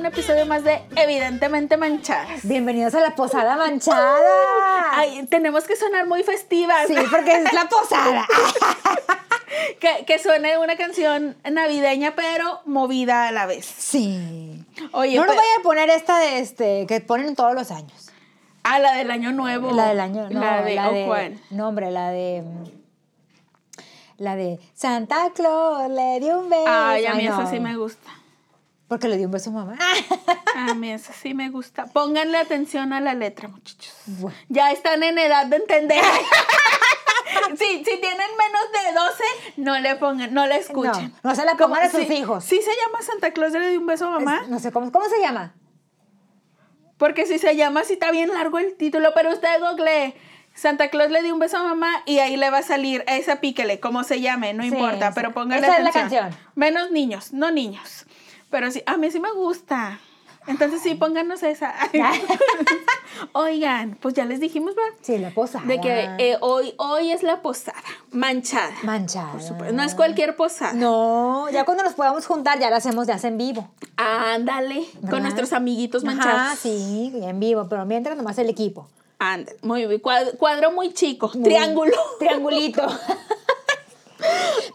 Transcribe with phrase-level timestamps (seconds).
[0.00, 2.40] un episodio más de Evidentemente Manchadas.
[2.44, 4.16] Bienvenidos a la posada manchada.
[4.92, 6.86] Ay, tenemos que sonar muy festivas.
[6.86, 8.26] Sí, porque es la posada.
[9.78, 13.66] que, que suene una canción navideña, pero movida a la vez.
[13.66, 14.64] Sí.
[14.92, 18.10] Oye, no nos pero- vayan a poner esta de este que ponen todos los años.
[18.62, 19.70] Ah, la del año nuevo.
[19.72, 21.38] La del año, no, la de, ¿o cuál?
[21.50, 22.42] no, hombre, la de
[24.16, 26.64] la de Santa Claus le dio un beso.
[26.66, 28.19] Ay, a mí Ay, esa sí me gusta.
[28.90, 29.78] Porque le dio un beso a mamá.
[30.56, 31.86] A mí esa sí me gusta.
[31.86, 33.94] Pónganle atención a la letra, muchachos.
[34.04, 34.36] Bueno.
[34.48, 36.02] Ya están en edad de entender.
[37.56, 39.24] Sí, si tienen menos de 12,
[39.58, 41.12] no le pongan, no le escuchen.
[41.22, 42.44] No, no se la pongan a sus sí- hijos.
[42.44, 44.40] Sí se llama Santa Claus le dio un beso a mamá.
[44.42, 45.54] Es- no sé cómo, cómo se llama.
[46.98, 50.14] Porque si se llama así está bien largo el título, pero usted google
[50.54, 53.36] Santa Claus le dio un beso a mamá y ahí le va a salir esa
[53.40, 55.12] píquele, como se llame, no Sí, importa, sí.
[55.14, 56.22] pero póngale Esa es la atención.
[56.24, 56.40] canción.
[56.56, 58.06] Menos niños, no niños.
[58.50, 60.00] Pero sí, a mí sí me gusta.
[60.46, 61.74] Entonces sí, pónganos esa.
[63.32, 64.90] Oigan, pues ya les dijimos, ¿verdad?
[65.02, 65.64] Sí, la posada.
[65.66, 67.78] De que eh, hoy, hoy es la posada,
[68.10, 68.72] manchada.
[68.82, 69.32] manchada.
[69.32, 70.72] Por supuesto, No es cualquier posada.
[70.72, 73.68] No, ya cuando nos podamos juntar ya la hacemos hace en vivo.
[73.96, 75.10] Ándale, ¿Verdad?
[75.10, 76.58] con nuestros amiguitos manchados.
[76.58, 78.88] sí, en vivo, pero mientras nomás el equipo.
[79.18, 80.00] Ándale, muy bien.
[80.00, 81.96] Cuadro, cuadro muy chico, triángulo.
[82.18, 82.86] Triangulito.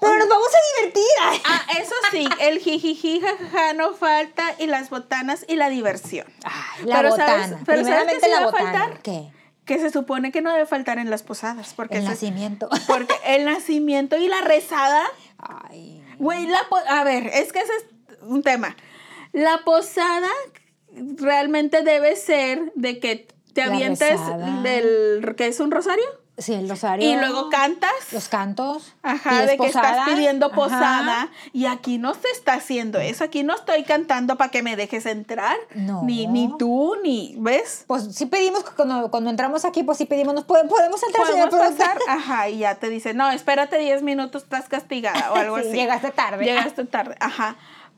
[0.01, 1.03] pero nos vamos a divertir.
[1.45, 6.27] Ah, eso sí, el jijiji, jajaja, no falta, y las botanas y la diversión.
[6.43, 7.31] Ay, la Pero botana.
[7.31, 8.71] ¿sabes- pero ¿sabes Primeramente qué sí la va a botana.
[8.79, 9.01] faltar?
[9.01, 9.31] ¿Qué?
[9.65, 11.73] Que se supone que no debe faltar en las posadas.
[11.75, 12.69] Porque El se- nacimiento.
[12.87, 15.03] Porque el nacimiento y la rezada.
[15.37, 16.03] Ay.
[16.19, 17.85] Güey, la a ver, es que ese es
[18.21, 18.75] un tema.
[19.33, 20.29] La posada
[21.17, 24.61] realmente debe ser de que te La avientes rezada.
[24.61, 26.05] del que es un rosario
[26.37, 27.09] Sí, el rosario.
[27.09, 27.91] y luego cantas.
[28.11, 28.93] Los cantos.
[29.03, 30.55] Ajá, de que estás pidiendo Ajá.
[30.55, 34.75] posada y aquí no se está haciendo eso, aquí no estoy cantando para que me
[34.75, 36.03] dejes entrar, No.
[36.03, 37.85] ni, ni tú, ni, ¿ves?
[37.87, 41.25] Pues sí pedimos, que cuando, cuando entramos aquí, pues sí pedimos, ¿nos podemos, podemos entrar,
[41.27, 41.99] señor ¿Podemos productor?
[42.05, 42.17] pasar?
[42.17, 45.77] Ajá, y ya te dice, no, espérate 10 minutos, estás castigada o algo Sí, así.
[45.77, 46.43] llegaste tarde.
[46.43, 47.55] Llegaste tarde, ajá.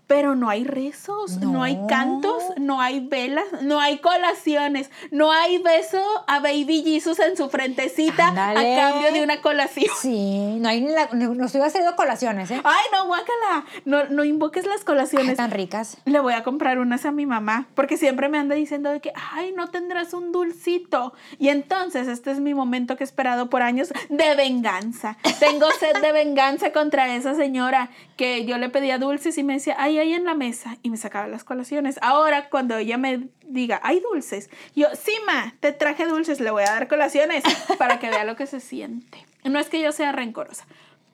[0.07, 1.63] Pero no hay rezos, no.
[1.63, 7.35] hay cantos, no hay velas, no hay colaciones, no hay beso a Baby Jesus en
[7.35, 9.93] su frentecita a cambio de una colación.
[9.99, 12.61] Sí, no hay ni la, no, no estoy haciendo colaciones, ¿eh?
[12.63, 13.65] Ay, no, guácala.
[13.85, 15.37] No, no invoques las Ay, colaciones.
[15.37, 15.97] tan ricas.
[16.05, 19.11] Le voy a comprar unas a mi mamá, porque siempre me anda diciendo de que,
[19.33, 21.13] ay, no tendrás un dulcito.
[21.37, 25.17] Y entonces este es mi momento que he esperado por años de venganza.
[25.39, 29.75] Tengo sed de venganza contra esa señora que yo le pedía dulces y me decía,
[29.79, 30.77] ay, hay en la mesa.
[30.81, 31.97] Y me sacaba las colaciones.
[32.01, 36.63] Ahora, cuando ella me diga, hay dulces, yo, sí, ma, te traje dulces, le voy
[36.63, 37.43] a dar colaciones
[37.77, 39.25] para que vea lo que se siente.
[39.45, 40.65] No es que yo sea rencorosa,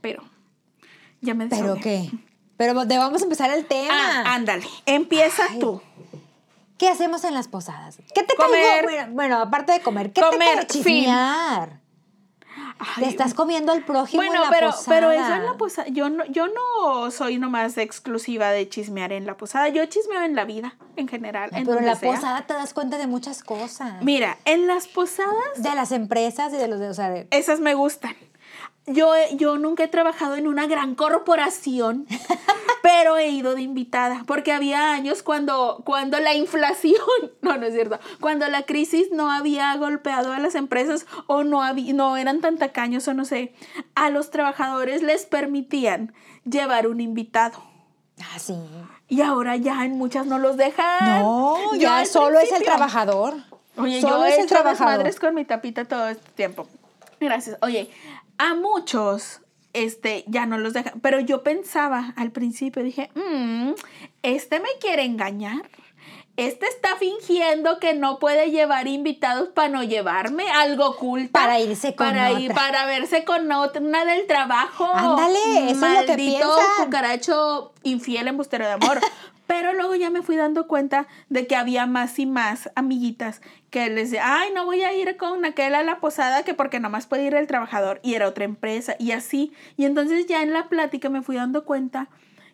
[0.02, 0.24] pero
[1.22, 2.10] ya me ¿Pero qué?
[2.58, 3.94] Pero vamos a empezar el tema.
[3.94, 5.60] Ah, ándale, empieza Ay.
[5.60, 5.82] tú.
[6.78, 7.98] ¿Qué hacemos en las posadas?
[8.14, 8.86] ¿Qué te Comer.
[8.86, 9.14] caigo?
[9.14, 11.06] Bueno, aparte de comer, ¿qué Comer, te cae fin.
[12.80, 14.86] Ay, Te estás comiendo al prójimo bueno, en la pero, posada.
[15.00, 19.26] pero eso en la posada, yo no, yo no soy nomás exclusiva de chismear en
[19.26, 21.50] la posada, yo chismeo en la vida, en general.
[21.52, 22.12] No, en pero en la sea.
[22.14, 24.02] posada te das cuenta de muchas cosas.
[24.02, 27.60] Mira, en las posadas, De las empresas y de los de, o sea, de- esas
[27.60, 28.16] me gustan.
[28.86, 32.06] Yo, yo nunca he trabajado en una gran corporación,
[32.84, 36.98] pero he ido de invitada, porque había años cuando, cuando la inflación,
[37.42, 41.64] no, no es cierto, cuando la crisis no había golpeado a las empresas o no,
[41.64, 43.54] había, no eran tan tacaños o no sé,
[43.96, 47.64] a los trabajadores les permitían llevar un invitado.
[48.20, 48.56] Ah, sí.
[49.08, 51.22] Y ahora ya en muchas no los dejan.
[51.22, 53.36] No, ya al solo es el trabajador.
[53.78, 54.98] Oye, solo yo he es el hecho trabajador.
[54.98, 56.68] madres con mi tapita todo este tiempo.
[57.20, 57.58] Gracias.
[57.62, 57.90] Oye,
[58.38, 59.42] a muchos
[59.74, 61.00] este, ya no los dejan.
[61.02, 63.72] Pero yo pensaba al principio, dije, "Mm,
[64.22, 65.70] este me quiere engañar.
[66.36, 71.32] Este está fingiendo que no puede llevar invitados para no llevarme algo oculto.
[71.32, 74.90] Para irse con para ir, para verse con otra, una del trabajo.
[74.96, 76.86] Ándale, eso es lo que Maldito piensan.
[76.86, 79.00] cucaracho infiel embustero de amor.
[79.56, 83.40] Pero luego ya me fui dando cuenta de que había más y más amiguitas
[83.70, 86.80] que les decía, ay, no voy a ir con aquel a la posada que porque
[86.80, 89.54] nomás puede ir el trabajador y era otra empresa y así.
[89.78, 92.10] Y entonces ya en la plática me fui dando cuenta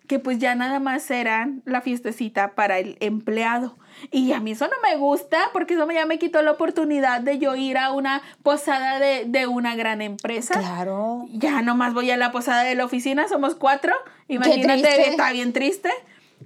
[0.08, 3.78] que pues ya nada más eran la fiestecita para el empleado.
[4.10, 7.38] Y a mí eso no me gusta porque eso ya me quitó la oportunidad de
[7.38, 10.52] yo ir a una posada de, de una gran empresa.
[10.58, 11.24] Claro.
[11.32, 13.94] Ya nomás voy a la posada de la oficina, somos cuatro.
[14.28, 15.88] Imagínate, está bien triste.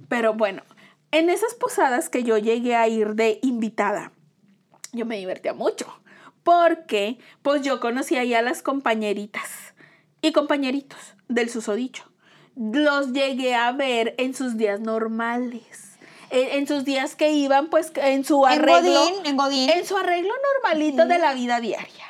[0.09, 0.63] Pero bueno,
[1.11, 4.11] en esas posadas que yo llegué a ir de invitada,
[4.91, 5.85] yo me divertía mucho.
[6.43, 9.73] Porque, pues yo conocí ahí a las compañeritas
[10.21, 12.03] y compañeritos del susodicho.
[12.55, 15.97] Los llegué a ver en sus días normales.
[16.29, 18.79] en, en sus días que iban, pues en su En arreglo.
[18.79, 19.69] Godín, en Godín.
[19.69, 22.04] En su arreglo normalito de la vida diaria.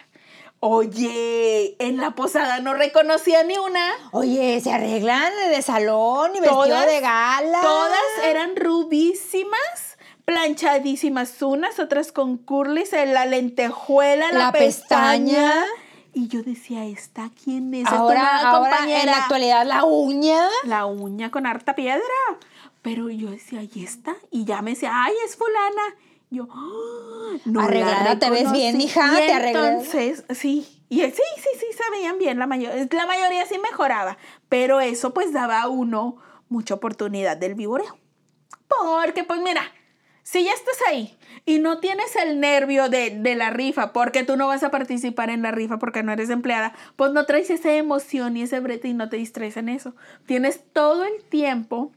[0.59, 3.93] Oye, en la posada no reconocía ni una.
[4.11, 7.61] Oye, se arreglan de salón y vestido Todas, de gala.
[7.61, 15.17] Todas eran rubísimas, planchadísimas, unas, otras con curlis, en la lentejuela, la, La pestaña.
[15.33, 15.65] pestaña.
[16.13, 17.83] Y yo decía, ¿esta quién es?
[17.83, 19.05] ¿Esta Ahora, ahora en compañera?
[19.11, 20.47] la actualidad, la uña.
[20.63, 22.01] La uña con harta piedra.
[22.81, 24.15] Pero yo decía, ¿y esta?
[24.31, 25.95] Y ya me decía, ay, es fulana.
[26.29, 28.77] Yo, "Ah, no la Arreglada, te ves bien, reconocí".
[28.77, 29.65] mija, Y te arreglas.
[29.71, 32.39] Entonces, sí, y sí, sí, sí, se veían bien.
[32.39, 34.17] La, mayor, la mayoría sí mejoraba.
[34.49, 36.17] Pero eso pues daba a uno
[36.49, 37.97] mucha oportunidad del vivoreo.
[38.67, 39.61] Porque, pues mira,
[40.23, 44.37] si ya estás ahí y no tienes el nervio de, de la rifa, porque tú
[44.37, 47.73] no vas a participar en la rifa porque no eres empleada, pues no traes esa
[47.73, 49.95] emoción y ese brete y no te distraes en eso.
[50.25, 51.91] Tienes todo el tiempo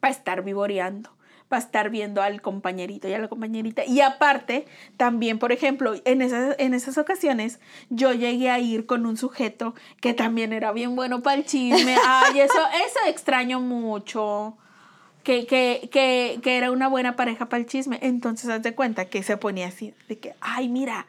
[0.00, 1.10] para estar vivoreando,
[1.50, 3.84] para estar viendo al compañerito y a la compañerita.
[3.84, 4.66] Y aparte,
[4.96, 7.58] también, por ejemplo, en esas, en esas ocasiones,
[7.88, 11.96] yo llegué a ir con un sujeto que también era bien bueno para el chisme.
[12.06, 14.56] Ay, eso, eso extraño mucho.
[15.24, 17.98] Que, que, que, que era una buena pareja para el chisme.
[18.00, 21.08] Entonces, haz de cuenta que se ponía así, de que, ay, mira,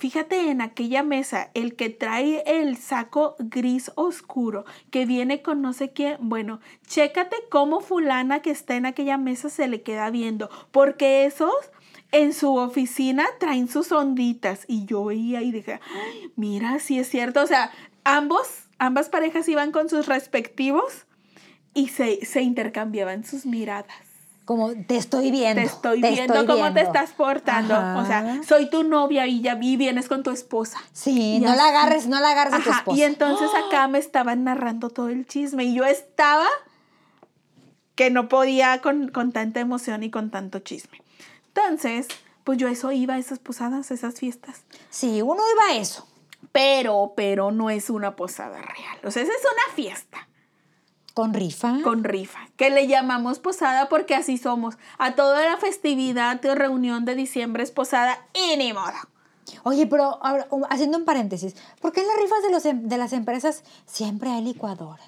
[0.00, 5.74] Fíjate en aquella mesa, el que trae el saco gris oscuro, que viene con no
[5.74, 10.48] sé qué, bueno, chécate cómo fulana que está en aquella mesa se le queda viendo,
[10.70, 11.52] porque esos
[12.12, 14.64] en su oficina traen sus onditas.
[14.68, 17.70] Y yo veía y dije, "Ay, mira, sí es cierto, o sea,
[18.02, 18.48] ambos,
[18.78, 21.04] ambas parejas iban con sus respectivos
[21.74, 24.09] y se, se intercambiaban sus miradas
[24.50, 25.62] Como te estoy viendo.
[25.62, 27.72] te estoy viendo cómo te estás portando.
[27.72, 30.76] O sea, soy tu novia y ya vi, vienes con tu esposa.
[30.92, 32.98] Sí, no la agarres, no la agarres a tu Ajá, esposa.
[32.98, 36.48] Y entonces acá me estaban narrando todo el chisme y yo estaba
[37.94, 41.00] que no podía con, con tanta emoción y con tanto chisme.
[41.54, 42.08] Entonces,
[42.42, 44.64] pues yo eso iba a esas posadas, a esas fiestas.
[44.88, 46.08] Sí, uno iba a eso.
[46.50, 48.98] Pero, pero no es una posada real.
[49.04, 50.26] O sea, esa es una fiesta
[51.14, 51.78] Con rifa.
[51.82, 54.76] con rifa, que le llamamos posada porque así somos.
[54.98, 58.92] A toda la festividad o reunión de diciembre es posada y ni modo.
[59.64, 62.88] Oye, pero ahora, um, haciendo un paréntesis, ¿por qué en las rifas de, los em-
[62.88, 65.04] de las empresas siempre hay licuadoras?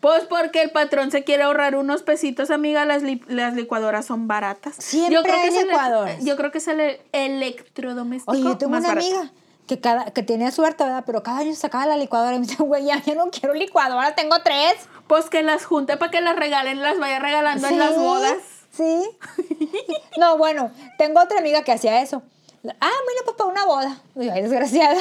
[0.00, 4.26] Pues porque el patrón se quiere ahorrar unos pesitos, amiga, las, li- las licuadoras son
[4.26, 4.74] baratas.
[4.78, 6.24] Siempre hay es el- licuadoras.
[6.24, 9.06] yo creo que es el electrodoméstico Oye, yo tengo más una barato.
[9.06, 9.32] amiga
[9.66, 11.04] que, cada, que tenía suerte, ¿verdad?
[11.06, 14.14] Pero cada año sacaba la licuadora y me dice, güey, ya, ya no quiero licuadora,
[14.14, 14.74] tengo tres.
[15.06, 18.38] Pues que las junte para que las regalen, las vaya regalando en las bodas.
[18.72, 19.08] Sí.
[20.18, 22.22] No, bueno, tengo otra amiga que hacía eso.
[22.80, 24.00] Ah, bueno, pues para una boda.
[24.18, 24.98] Ay, desgraciada.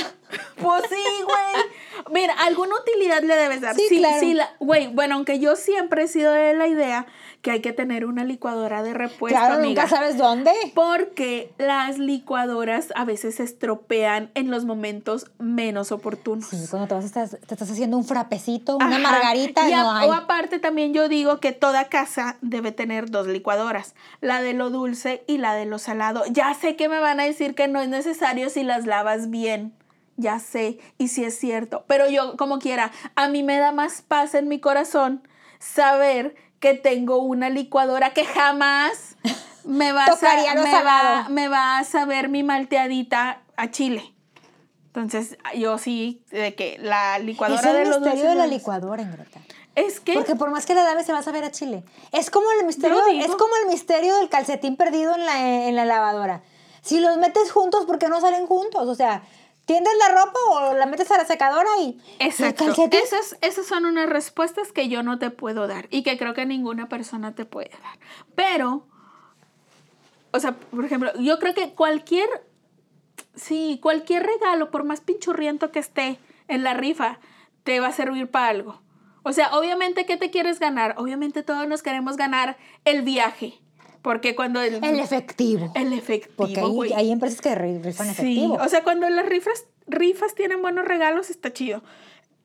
[0.61, 1.65] Pues sí, güey.
[2.11, 3.75] Mira, alguna utilidad le debes dar.
[3.75, 4.27] Sí, claro.
[4.33, 7.07] la- güey, bueno, aunque yo siempre he sido de la idea
[7.41, 9.83] que hay que tener una licuadora de repuesto, claro, amiga.
[9.83, 10.51] nunca sabes dónde.
[10.73, 16.45] Porque las licuadoras a veces se estropean en los momentos menos oportunos.
[16.47, 18.99] Sí, cuando te, vas a estar- te estás haciendo un frapecito, una Ajá.
[18.99, 20.09] margarita, Y a- no hay.
[20.09, 24.69] O aparte también yo digo que toda casa debe tener dos licuadoras, la de lo
[24.69, 26.23] dulce y la de lo salado.
[26.29, 29.73] Ya sé que me van a decir que no es necesario si las lavas bien.
[30.17, 31.83] Ya sé, y si es cierto.
[31.87, 35.27] Pero yo, como quiera, a mí me da más paz en mi corazón
[35.59, 39.17] saber que tengo una licuadora que jamás
[39.65, 41.29] me va, a, sa- Tocaría lo me va, salado.
[41.29, 44.13] me va a saber mi malteadita a chile.
[44.87, 48.47] Entonces, yo sí, de que la licuadora es el de los misterio dulces de la
[48.47, 49.41] licuadora, Ingrata.
[49.75, 51.83] Es que Porque por más que la laves se va a saber a chile.
[52.13, 55.83] Es como el misterio, es como el misterio del calcetín perdido en la, en la
[55.83, 56.43] lavadora.
[56.81, 58.87] Si los metes juntos, ¿por qué no salen juntos?
[58.87, 59.23] O sea,
[59.65, 62.65] tiendes la ropa o la metes a la secadora y Exacto.
[62.91, 66.45] Esas, esas son unas respuestas que yo no te puedo dar y que creo que
[66.45, 67.99] ninguna persona te puede dar.
[68.35, 68.87] Pero,
[70.31, 72.29] o sea, por ejemplo, yo creo que cualquier,
[73.35, 77.19] sí, cualquier regalo, por más pinchurriento que esté en la rifa,
[77.63, 78.81] te va a servir para algo.
[79.23, 80.93] O sea, obviamente, ¿qué te quieres ganar?
[80.97, 83.59] Obviamente todos nos queremos ganar el viaje.
[84.05, 85.71] Porque cuando el, El efectivo.
[85.75, 86.93] el efectivo, Porque hay, güey.
[86.93, 88.53] hay empresas que ri- rifan Sí, efectivo.
[88.63, 91.81] o sea, cuando las rifas, rifas tienen buenos regalos, está chido.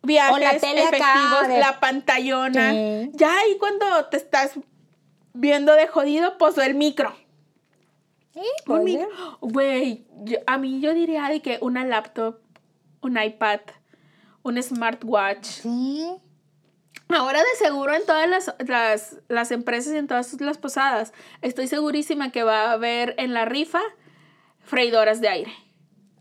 [0.02, 2.70] Viajes, O la tele acá efectivos, de- la pantallona.
[2.72, 3.10] Sí.
[3.12, 4.52] Ya ahí cuando te estás
[5.34, 7.12] viendo de jodido, pues el micro.
[8.32, 9.08] Sí, Un micro.
[9.42, 12.38] Güey, yo- a mí yo diría de que una laptop,
[13.02, 13.60] un iPad,
[14.42, 15.44] un smartwatch.
[15.44, 16.06] Sí.
[17.16, 21.12] Ahora de seguro en todas las, las, las empresas y en todas las posadas,
[21.42, 23.80] estoy segurísima que va a haber en la rifa
[24.64, 25.52] freidoras de aire.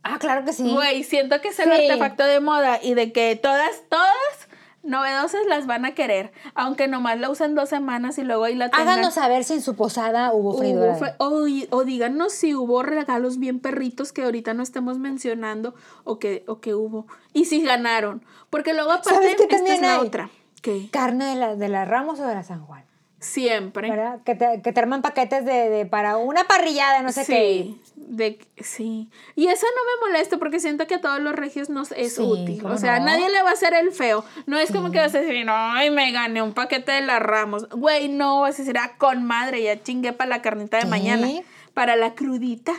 [0.04, 0.64] Ah, claro que sí.
[0.72, 1.88] Güey, siento que es el Sí.
[1.88, 4.48] artefacto de moda y de que todas, todas
[4.82, 8.70] novedosas las van a querer, aunque nomás la usen dos semanas y luego ahí la
[8.70, 8.88] tengan.
[8.88, 10.98] Háganos saber si en su posada hubo Hubo freidora.
[10.98, 16.18] fre- o, o díganos si hubo regalos bien perritos que ahorita no estemos mencionando o
[16.18, 17.06] que, o que hubo.
[17.34, 18.24] Y si ganaron.
[18.50, 20.30] Porque luego aparte, ¿Sabes qué esta es la otra.
[20.62, 22.84] Que Carne de la, de la Ramos o de la San Juan.
[23.20, 23.90] siempre.
[23.90, 24.20] ¿Verdad?
[24.24, 27.26] Que te, que te arman paquetes de, de- para una parrillada, no sé qué.
[27.26, 29.10] Sí, de, sí.
[29.36, 32.22] Y eso no me molesta porque siento que a todos los regios nos es Sí,
[32.22, 32.62] útil.
[32.62, 33.06] ¿cómo O sea, no?
[33.08, 34.24] nadie le va a hacer el feo.
[34.46, 37.68] No es como que vas a decir, ay, me gané un paquete de las ramos.
[37.70, 41.28] Güey, no, vas a decir, ah, con madre, ya chingué para la carnita de mañana,
[41.74, 42.74] para la crudita.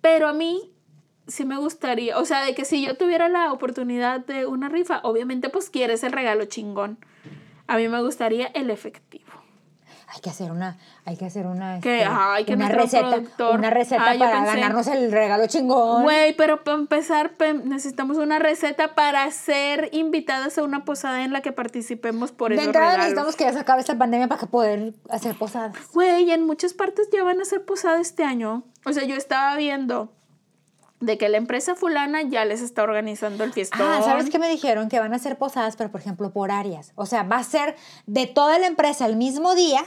[0.00, 0.70] Pero a mí
[1.26, 5.00] sí me gustaría, o sea, de que si yo tuviera la oportunidad de una rifa,
[5.04, 6.98] obviamente pues quieres el regalo chingón.
[7.66, 9.24] A mí me gustaría el efectivo.
[10.14, 10.76] Hay que hacer una,
[11.06, 14.42] hay que hacer una, Que, este, ay, que una receta, una receta Ah, yo para
[14.44, 16.02] pensé- ganarnos el regalo chingón.
[16.04, 21.32] Güey, pero para empezar pe- necesitamos una receta para ser invitadas a una posada en
[21.32, 23.04] la que participemos por de esos entrada regalos.
[23.06, 25.74] necesitamos que ya se acabe esta pandemia para que poder hacer posadas.
[25.92, 28.62] Güey, en muchas partes ya van a ser posada este año.
[28.84, 30.12] O sea, yo estaba viendo
[31.04, 33.82] de que la empresa fulana ya les está organizando el fiestón.
[33.82, 34.88] Ah, ¿sabes qué me dijeron?
[34.88, 36.92] Que van a hacer posadas, pero por ejemplo por áreas.
[36.94, 39.84] O sea, va a ser de toda la empresa el mismo día.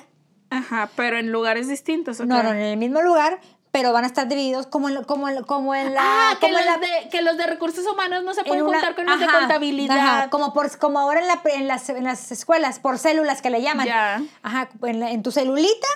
[0.49, 2.19] Ajá, pero en lugares distintos.
[2.19, 3.39] ¿o No, no, en el mismo lugar,
[3.71, 6.01] pero van a estar divididos como en, como en- como en la...
[6.01, 8.45] Ah, que como los, en la de, que los de recursos humanos no se en
[8.47, 9.97] pueden una- juntar con los de contabilidad.
[9.97, 13.49] ajá, como, por, como ahora en, la, en, las, en las escuelas, por células que
[13.49, 13.85] le llaman.
[13.87, 14.21] Ya.
[14.41, 15.87] Ajá, en, la- en tu celulita,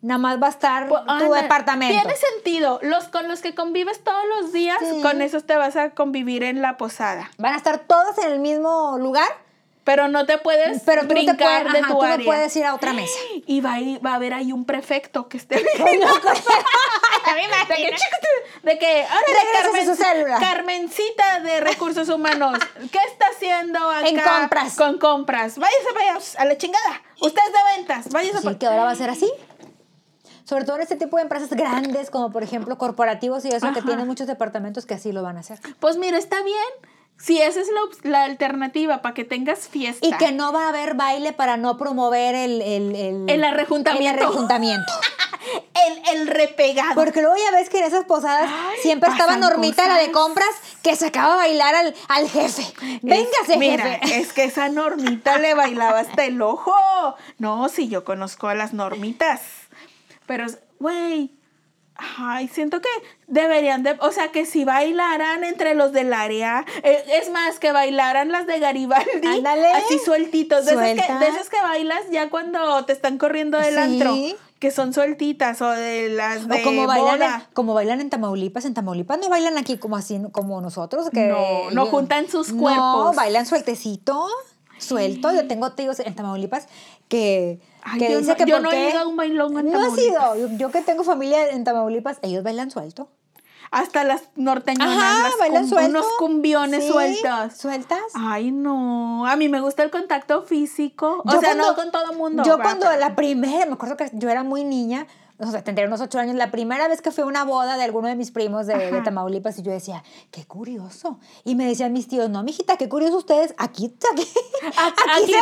[0.00, 2.00] nada más va a estar Pues, tu anda, departamento.
[2.00, 2.78] Tiene sentido.
[2.82, 5.00] Los con los que convives todos los días, Sí.
[5.02, 7.30] con esos te vas a convivir en la posada.
[7.38, 9.28] Van a estar todos en el mismo lugar,
[9.84, 12.12] Pero no te puedes pero tú, no te brincar puedes, de ajá, tu tú no
[12.12, 12.26] área.
[12.26, 13.18] puedes ir a otra mesa.
[13.46, 15.98] Y va a, ir- va a haber ahí un prefecto que esté no, me de
[17.76, 17.96] que,
[18.64, 20.38] de que ahora a su célula.
[20.40, 22.58] Carmencita de recursos humanos,
[22.92, 24.08] ¿qué está haciendo acá?
[24.08, 24.74] En compras.
[24.76, 25.58] Con compras.
[25.58, 27.02] Váyase, váyase, a la chingada.
[27.20, 28.42] Usted es de ventas, váyase.
[28.42, 29.30] Por- que ahora va a ser así.
[30.48, 33.82] Sobre todo en este tipo de empresas grandes, como por ejemplo corporativos y eso, que
[33.82, 35.58] tienen muchos departamentos que así lo van a hacer.
[35.78, 36.92] Pues mira, está bien.
[37.18, 40.06] Si esa es la, la alternativa para que tengas fiesta.
[40.06, 42.62] Y que no va a haber baile para no promover el...
[42.62, 44.08] El, el, El arrejuntamiento.
[44.20, 44.92] el arrejuntamiento.
[46.08, 46.94] el, el repegado.
[46.94, 50.48] Porque luego ya ves que en esas posadas Ay, siempre estaba Normita, la de compras,
[50.82, 52.62] que sacaba a bailar al, al jefe.
[53.02, 54.20] Véngase, Es- mira, jefe.
[54.20, 56.72] es que esa normita le bailaba hasta el ojo.
[57.38, 59.40] No, sí, yo conozco a las normitas.
[60.28, 60.46] Pero,
[60.78, 61.34] güey,
[61.96, 62.88] ay, siento que
[63.26, 67.72] deberían de, o sea, que si bailaran entre los del área, eh, es más, que
[67.72, 69.66] bailaran las de Garibaldi, Ándale.
[69.72, 71.20] así sueltitos, de esas, que, Sueltas.
[71.20, 73.80] de esas que bailas ya cuando te están corriendo del Sí.
[73.80, 74.14] antro,
[74.60, 78.64] que son sueltitas, o de las de O como bailan, en, como bailan en Tamaulipas.
[78.64, 81.10] En Tamaulipas no bailan aquí como así, como nosotros.
[81.10, 83.16] Que, No, no juntan sus No, cuerpos.
[83.16, 84.28] bailan sueltecito,
[84.78, 85.32] suelto.
[85.32, 86.66] Yo tengo tíos en Tamaulipas
[87.08, 89.70] que, Ay, que yo dice no- que yo no he ido a un bailongo en
[89.70, 90.36] No has Tamaulipas.
[90.36, 90.48] ido.
[90.48, 93.08] Yo, yo que tengo familia en Tamaulipas, ellos bailan suelto.
[93.70, 95.90] Hasta las norteñonas, Ajá, las bailan cum- suelto.
[95.90, 97.52] unos cumbiones Sí, sueltos.
[97.54, 97.98] ¿Sueltas?
[98.14, 99.26] Ay, no.
[99.26, 101.22] A mí me gusta el contacto físico.
[101.24, 102.42] O Yo sea, cuando- no con todo mundo.
[102.44, 105.06] Yo cuando la primera, me acuerdo que yo era muy niña,
[105.40, 107.84] o sea, tendría unos ocho años, la primera vez que fui a una boda de
[107.84, 109.00] alguno de mis primos de.
[109.04, 111.20] Tamaulipas y yo decía, qué curioso.
[111.44, 114.28] Y me decían mis tíos, no, mijita, qué curioso ustedes, aquí, aquí,
[114.76, 115.32] A- aquí,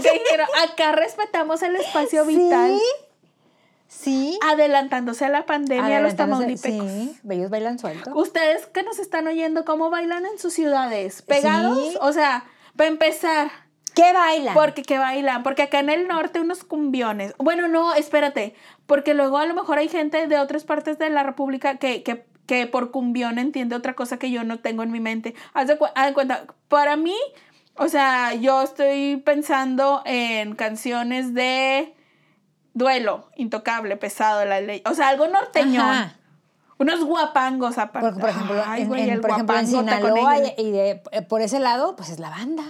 [0.00, 2.78] se pero acá respetamos el espacio vital.
[2.78, 2.82] Sí,
[3.86, 4.38] sí.
[4.44, 6.90] Adelantándose a la pandemia, los Adelantándose- tamaulipecos.
[6.90, 8.10] Sí, ellos bailan suelto.
[8.16, 11.22] Ustedes que nos están oyendo, ¿cómo bailan en sus ciudades?
[11.22, 11.78] ¿Pegados?
[11.78, 11.96] Sí.
[12.00, 12.44] O sea,
[12.76, 13.50] para empezar,
[13.94, 14.54] ¿Qué bailan?
[14.54, 17.32] Porque que bailan, porque acá en el norte unos cumbiones.
[17.38, 18.56] Bueno, no, espérate,
[18.86, 22.26] porque luego a lo mejor hay gente de otras partes de la República que, que,
[22.46, 25.34] que por cumbión entiende otra cosa que yo no tengo en mi mente.
[25.54, 27.16] Haz de, cu- haz de cuenta, para mí,
[27.76, 31.94] o sea, yo estoy pensando en canciones de
[32.72, 34.82] duelo, intocable, pesado, la ley.
[34.86, 35.88] O sea, algo norteñón.
[35.88, 36.16] Ajá.
[36.76, 38.10] Unos guapangos aparte.
[38.10, 39.66] Por, por ejemplo, Ay, en, güey, en- el por ejemplo, en.
[39.66, 42.64] Sinaloa y de- eh, por ese lado, pues es la banda.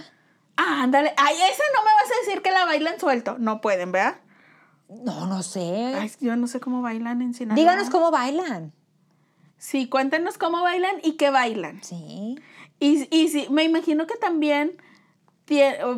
[0.57, 1.11] Ah, ándale.
[1.17, 3.35] Ay, esa no me vas a decir que la bailan suelto.
[3.39, 4.15] No pueden, ¿verdad?
[4.89, 5.93] No, no sé.
[5.95, 7.55] Ay, yo no sé cómo bailan en Sinaloa.
[7.55, 8.71] Díganos cómo bailan.
[9.57, 11.81] Sí, cuéntenos cómo bailan y qué bailan.
[11.83, 12.37] Sí.
[12.79, 14.77] Y, y sí, me imagino que también,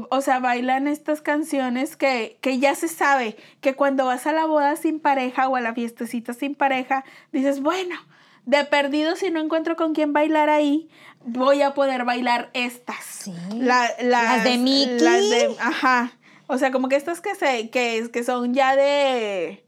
[0.09, 4.45] o, sea, bailan estas canciones que, que ya se sabe, que cuando vas a la
[4.45, 7.95] boda sin pareja o a la fiestecita sin pareja, dices, bueno,
[8.45, 10.89] de perdido si no encuentro con quién bailar ahí,
[11.25, 13.03] voy a poder bailar estas.
[13.03, 13.33] Sí.
[13.53, 14.99] La- Las de Mickey.
[14.99, 16.11] Las de, ajá.
[16.47, 19.65] O sea, como que estas que, se, que, que son ya de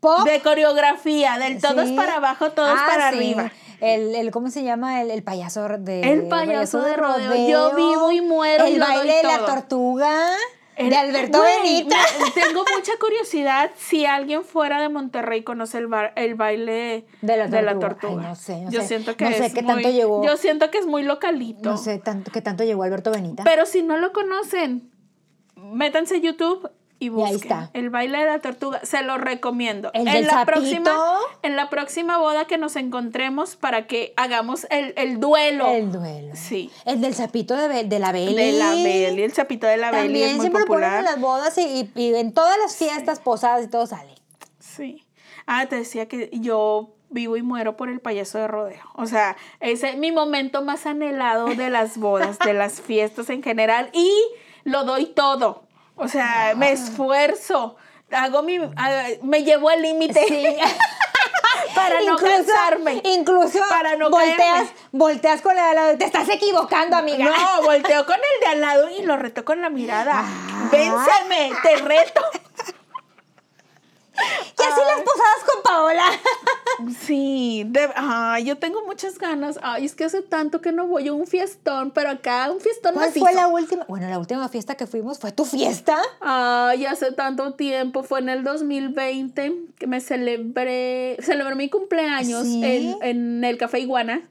[0.00, 0.24] pop.
[0.24, 1.94] De coreografía, del todos Sí.
[1.94, 3.16] para abajo, todos Ah, para sí.
[3.18, 3.52] arriba.
[3.80, 5.00] El, el, ¿cómo se llama?
[5.02, 7.48] El, el payaso de El payaso de rodeo.
[7.48, 10.30] Yo vivo y muero El baile de la tortuga.
[10.74, 11.96] El- de Alberto Güey, Benita.
[12.24, 17.36] me- tengo mucha curiosidad si alguien fuera de Monterrey conoce el, bar- el baile De
[17.36, 17.78] la tortuga.
[17.78, 18.22] tortuga.
[18.22, 18.88] Ay, no sé, no yo sé.
[18.88, 20.24] siento que No sé es qué tanto muy- llegó.
[20.24, 21.68] Yo siento que es muy localito.
[21.68, 23.44] No sé tanto, qué tanto llegó Alberto Benita.
[23.44, 24.90] Pero si no lo conocen,
[25.72, 27.34] métanse a YouTube y busquen.
[27.36, 27.70] está.
[27.74, 29.90] El baile de la tortuga, se lo recomiendo.
[29.92, 30.52] El en del la sapito.
[30.60, 30.96] próxima
[31.42, 35.66] en la próxima boda que nos encontremos para que hagamos el, el duelo.
[35.68, 36.34] El duelo.
[36.36, 36.70] Sí.
[36.84, 38.34] El del sapito de, de la Beli.
[38.34, 40.98] De la Beli, el sapito de la Beli También es muy siempre lo ponen popular.
[41.00, 44.14] en las bodas y, y- y en todas las fiestas, posadas y todo sale.
[44.60, 45.04] Sí.
[45.46, 48.80] Ah, te decía que yo vivo y muero por el payaso de rodeo.
[48.94, 53.42] O sea, ese es mi momento más anhelado de las bodas, de las fiestas en
[53.42, 53.90] general.
[53.92, 54.08] Y
[54.64, 55.62] lo doy todo.
[55.96, 57.76] O sea, me esfuerzo.
[58.10, 58.58] Hago mi.
[58.76, 60.24] ah, Me llevo al límite.
[60.26, 60.56] Sí.
[61.74, 63.00] Para no cansarme.
[63.04, 64.70] Incluso Para no volteas, caerme.
[64.92, 67.24] volteas con la de la- Te estás equivocando, amiga.
[67.24, 70.12] No, volteo con el de al lado y lo reto con la mirada.
[70.14, 70.68] Ah.
[70.70, 72.20] Vénseme, te reto.
[74.14, 76.04] Y así las posadas con Paola.
[77.00, 79.58] Sí, de- ay, yo tengo muchas ganas.
[79.62, 82.94] Ay, es que hace tanto que no voy a un fiestón, pero acá un fiestón
[82.94, 83.24] ¿Cuál macizo.
[83.26, 83.84] fue la última?
[83.88, 85.98] Bueno, la última fiesta que fuimos fue tu fiesta.
[86.20, 92.62] Ay, hace tanto tiempo, fue en el 2020 que me celebré, celebré mi cumpleaños ¿Sí?
[92.64, 94.22] en, en el Café Iguana,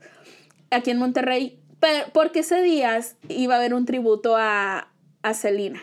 [0.72, 4.88] aquí en Monterrey, pero, porque ese día iba a haber un tributo a,
[5.24, 5.82] a Celina.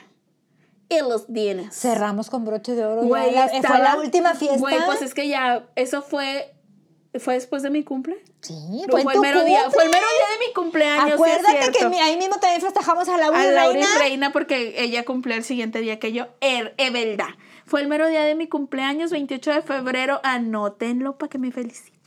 [0.89, 1.75] Y los dienes.
[1.75, 3.03] Cerramos con broche de oro.
[3.03, 4.59] Güey, ya la- fue estaba- la última fiesta.
[4.59, 6.55] Güey, pues es que ya, eso fue,
[7.19, 8.17] fue después de mi cumple.
[8.41, 9.75] Sí, No, fue, fue, el mero día, cumple.
[9.75, 11.05] fue el mero día de mi cumpleaños.
[11.07, 11.91] sí es Acuérdate que cierto.
[11.91, 13.99] mi- ahí mismo también festejamos a Laura a y Laura y Reina.
[13.99, 17.37] Reina porque ella cumplió el siguiente día que yo, er, Evelda.
[17.67, 21.99] Fue el mero día de mi cumpleaños, 28 de febrero, anótenlo para que me feliciten.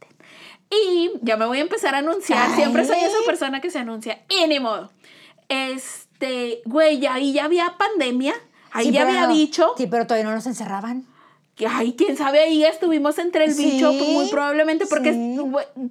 [0.71, 2.55] Y ya me voy a empezar a anunciar, Ay.
[2.55, 4.89] siempre soy esa persona que se anuncia, y ni modo.
[5.49, 8.33] Este, güey, ya- ahí ya había pandemia,
[8.71, 11.05] ahí Sí, ya había no- bicho, Sí, pero todavía no nos encerraban.
[11.55, 15.37] que ay, quién sabe, ahí estuvimos entre el Sí, bicho, muy probablemente, porque sí.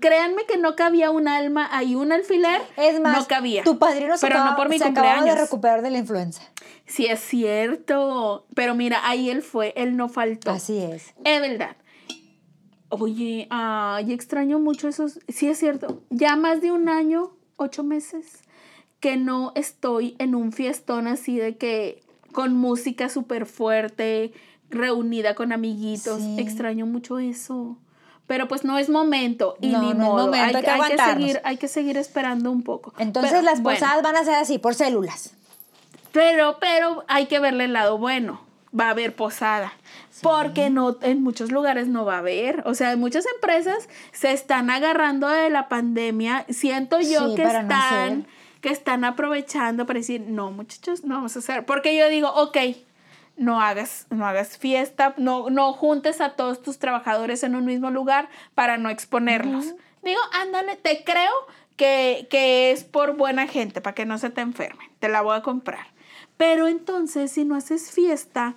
[0.00, 3.62] créanme que no cabía un alma, ahí un alfiler, Es más, no cabía.
[3.62, 5.44] tu padrino se, pero acaba- no por mi se acababa de cumpleaños.
[5.44, 6.42] recuperar de la influenza.
[6.86, 8.46] Sí, es cierto.
[8.54, 10.50] Pero mira, ahí él fue, él no faltó.
[10.50, 11.14] Así es.
[11.24, 11.76] Es verdad.
[12.88, 15.20] Oye, ay, extraño mucho esos.
[15.28, 16.02] Sí, es cierto.
[16.10, 18.40] Ya más de un año, ocho meses,
[18.98, 24.32] que no estoy en un fiestón así de que con música súper fuerte,
[24.70, 26.20] reunida con amiguitos.
[26.20, 26.36] Sí.
[26.38, 27.76] Extraño mucho eso.
[28.26, 30.26] Pero pues no es momento y No, ni no modo.
[30.26, 31.14] momento, hay que hay, que aguantarnos.
[31.26, 32.94] seguir, hay que seguir esperando un poco.
[32.98, 33.78] Entonces Pero, las bueno.
[33.80, 35.34] posadas van a ser así, por células.
[36.12, 38.40] Pero, pero hay que verle el lado bueno.
[38.78, 39.72] Va a haber posada.
[40.22, 42.62] Porque no, en muchos lugares no va a haber.
[42.66, 46.44] O sea, muchas empresas se están agarrando de la pandemia.
[46.50, 48.26] Siento yo Sí, que no están.
[48.60, 51.64] Que están aprovechando para decir, no, muchachos, no vamos a hacer.
[51.64, 52.56] Porque yo digo, ok,
[53.36, 57.90] no hagas, no hagas fiesta, no, no juntes a todos tus trabajadores en un mismo
[57.90, 59.74] lugar para no exponerlos.
[60.02, 61.32] Digo, ándale, te creo
[61.76, 64.88] que, que es por buena gente, para que no se te enfermen.
[64.98, 65.86] Te la voy a comprar.
[66.36, 68.54] Pero entonces, si no haces fiesta,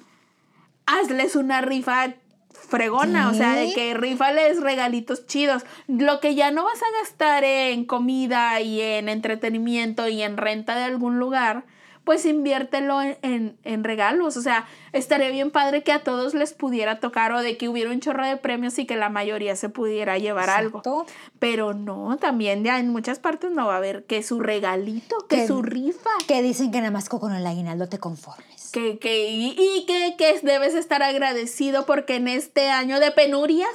[0.85, 2.13] hazles una rifa
[2.53, 5.63] fregona, o sea, de que rifales regalitos chidos.
[5.87, 10.75] Lo que ya no vas a gastar en comida y en entretenimiento y en renta
[10.75, 11.65] de algún lugar,
[12.03, 14.35] pues inviértelo en, en- en regalos.
[14.35, 17.91] O sea, estaría bien padre que a todos les pudiera tocar o de que hubiera
[17.91, 20.79] un chorro de premios y que la mayoría se pudiera llevar algo.
[20.79, 21.05] Exacto.
[21.39, 25.37] Pero no, también ya en muchas partes no va a haber que su regalito, que
[25.37, 26.09] Que- su rifa.
[26.27, 28.62] Que dicen que nada más con el aguinaldo te conformes.
[28.73, 33.69] Que, que, y, y que, que debes estar agradecido porque en este año de penurias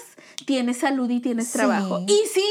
[0.45, 1.53] tienes salud y tienes Sí.
[1.59, 2.01] trabajo.
[2.07, 2.45] Y sí,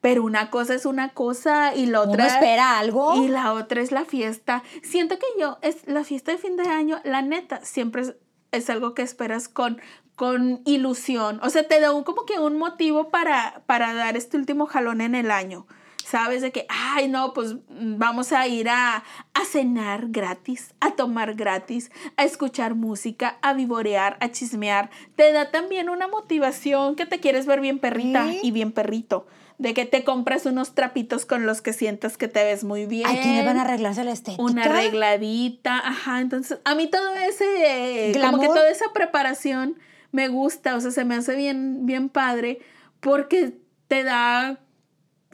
[0.00, 3.22] pero una cosa es una cosa y la Uno otra espera algo.
[3.22, 4.62] y la otra es la fiesta.
[4.82, 8.14] Siento que yo, es la fiesta de fin de año, la neta, siempre es,
[8.50, 9.78] es algo que esperas con,
[10.16, 11.38] con ilusión.
[11.42, 15.00] O sea, te da un, como que un motivo para, para dar este último jalón
[15.02, 15.66] en el año.
[16.14, 20.92] Sabes de que, ay, no, pues mm, vamos a ir a, a cenar gratis, a
[20.92, 24.90] tomar gratis, a escuchar música, a vivorear, a chismear.
[25.16, 29.26] Te da también una motivación que te quieres ver bien perrita y bien perrito.
[29.58, 33.08] De que te compras unos trapitos con los que sientas que te ves muy bien.
[33.08, 34.40] ¿A quiénes van a arreglarse la estética?
[34.40, 36.20] Una arregladita, ajá.
[36.20, 39.80] Entonces, a mí todo ese, como que toda esa preparación
[40.12, 42.60] me gusta, o sea, se me hace bien, bien padre
[43.00, 44.60] porque te da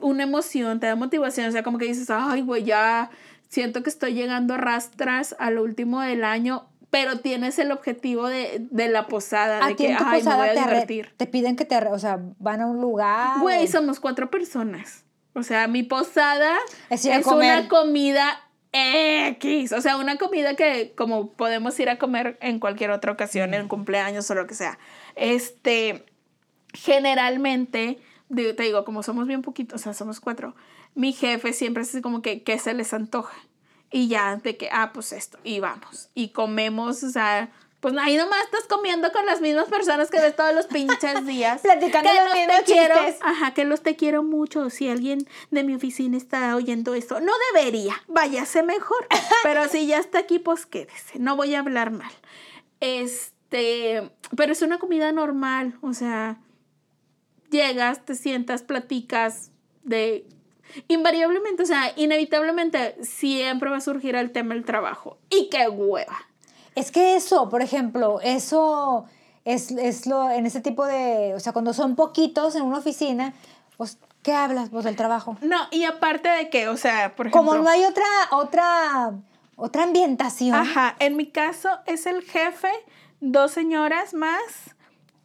[0.01, 3.09] una emoción, te da motivación, o sea, como que dices, ay, güey, ya
[3.49, 8.27] siento que estoy llegando a rastras a lo último del año, pero tienes el objetivo
[8.27, 11.13] de, de la posada, A de que, ay, me voy a te, arre- divertir.
[11.17, 13.39] te piden que te, arre- o sea, van a un lugar.
[13.39, 15.05] Güey, o- somos cuatro personas.
[15.33, 16.57] O sea, mi posada
[16.89, 18.41] Es es, una comida
[18.73, 19.71] X.
[19.71, 23.67] O sea, una comida que como podemos ir a comer en cualquier otra ocasión, en
[23.69, 24.77] cumpleaños o lo que sea.
[25.15, 26.05] Este,
[26.73, 27.99] generalmente,
[28.31, 30.55] digo- te digo, como somos bien poquitos, o sea, somos cuatro,
[30.95, 33.35] mi jefe siempre es así como que, ¿qué se les antoja?
[33.91, 36.09] Y ya, de que, ah, pues esto, y vamos.
[36.13, 40.35] Y comemos, o sea, pues ahí nomás estás comiendo con las mismas personas que ves
[40.35, 41.61] todos los pinches días.
[41.63, 44.69] Platicando que los te quiero, ajá, que los te quiero mucho.
[44.69, 49.07] Si alguien de mi oficina está oyendo esto, no debería, váyase mejor.
[49.43, 52.11] Pero si ya está aquí, pues quédese, no voy a hablar mal.
[52.79, 56.37] Este, pero es una comida normal, o sea,
[57.51, 59.51] llegas, te sientas, platicas
[59.83, 60.25] de
[60.87, 65.17] invariablemente, o sea, inevitablemente siempre va a surgir el tema del trabajo.
[65.29, 66.17] Y qué hueva.
[66.75, 69.05] Es que eso, por ejemplo, eso
[69.43, 73.33] es, es lo, en ese tipo de, o sea, cuando son poquitos en una oficina,
[73.77, 74.69] pues, ¿qué hablas?
[74.69, 75.37] Pues del trabajo.
[75.41, 79.13] No, y aparte de que, o sea, por ejemplo, Como no hay otra, otra,
[79.57, 80.55] otra ambientación.
[80.55, 82.71] Ajá, en mi caso es el jefe,
[83.19, 84.75] dos señoras más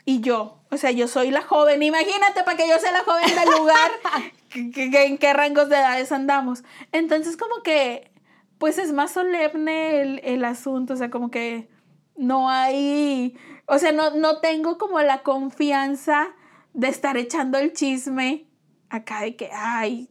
[0.06, 0.62] y yo.
[0.70, 1.82] O sea, yo soy la joven.
[1.82, 3.90] Imagínate para que yo sea la joven del lugar,
[4.50, 6.64] que- que- que- en qué rangos de edades andamos.
[6.92, 8.10] Entonces, como que,
[8.58, 10.94] pues es más solemne el, el asunto.
[10.94, 11.68] O sea, como que
[12.16, 13.36] no hay.
[13.66, 16.28] O sea, no, no tengo como la confianza
[16.72, 18.46] de estar echando el chisme
[18.90, 20.08] acá de que, ay,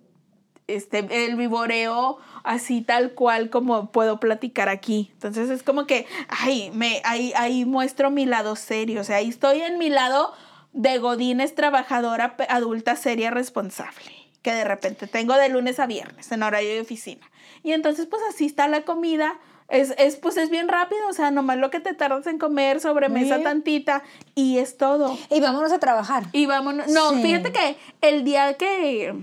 [0.68, 5.10] este, el vivoreo así tal cual como puedo platicar aquí.
[5.14, 9.02] Entonces es como que, ay, me, ahí, ahí muestro mi lado serio.
[9.02, 10.34] O sea, ahí estoy en mi lado
[10.74, 14.12] de Godines, trabajadora adulta, seria, responsable.
[14.42, 17.30] Que de repente tengo de lunes a viernes en horario de oficina.
[17.64, 19.40] Y entonces, pues así está la comida.
[19.70, 22.80] Es, es, pues es bien rápido, o sea, nomás lo que te tardas en comer,
[22.80, 24.04] sobremesa tantita,
[24.36, 25.18] y es todo.
[25.32, 26.26] Y vámonos a trabajar.
[26.34, 26.88] Y vámonos.
[26.90, 27.24] No, Sí.
[27.24, 29.16] fíjate que el día que.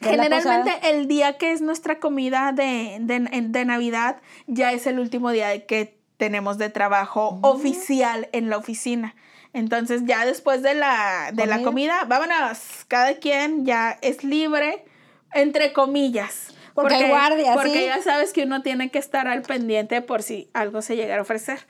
[0.00, 4.86] ¿De la Generalmente el día que es nuestra comida de, de, de Navidad ya es
[4.86, 9.14] el último día que tenemos de trabajo oficial en la oficina.
[9.52, 12.00] Entonces ya después de la, de la Comida.
[12.00, 14.84] comida, vámonos, cada quien ya es libre,
[15.32, 16.48] entre comillas.
[16.74, 17.86] Porque hay Porque ¿sí?
[17.86, 21.22] ya sabes que uno tiene que estar al pendiente por si algo se llegara a
[21.22, 21.66] ofrecer.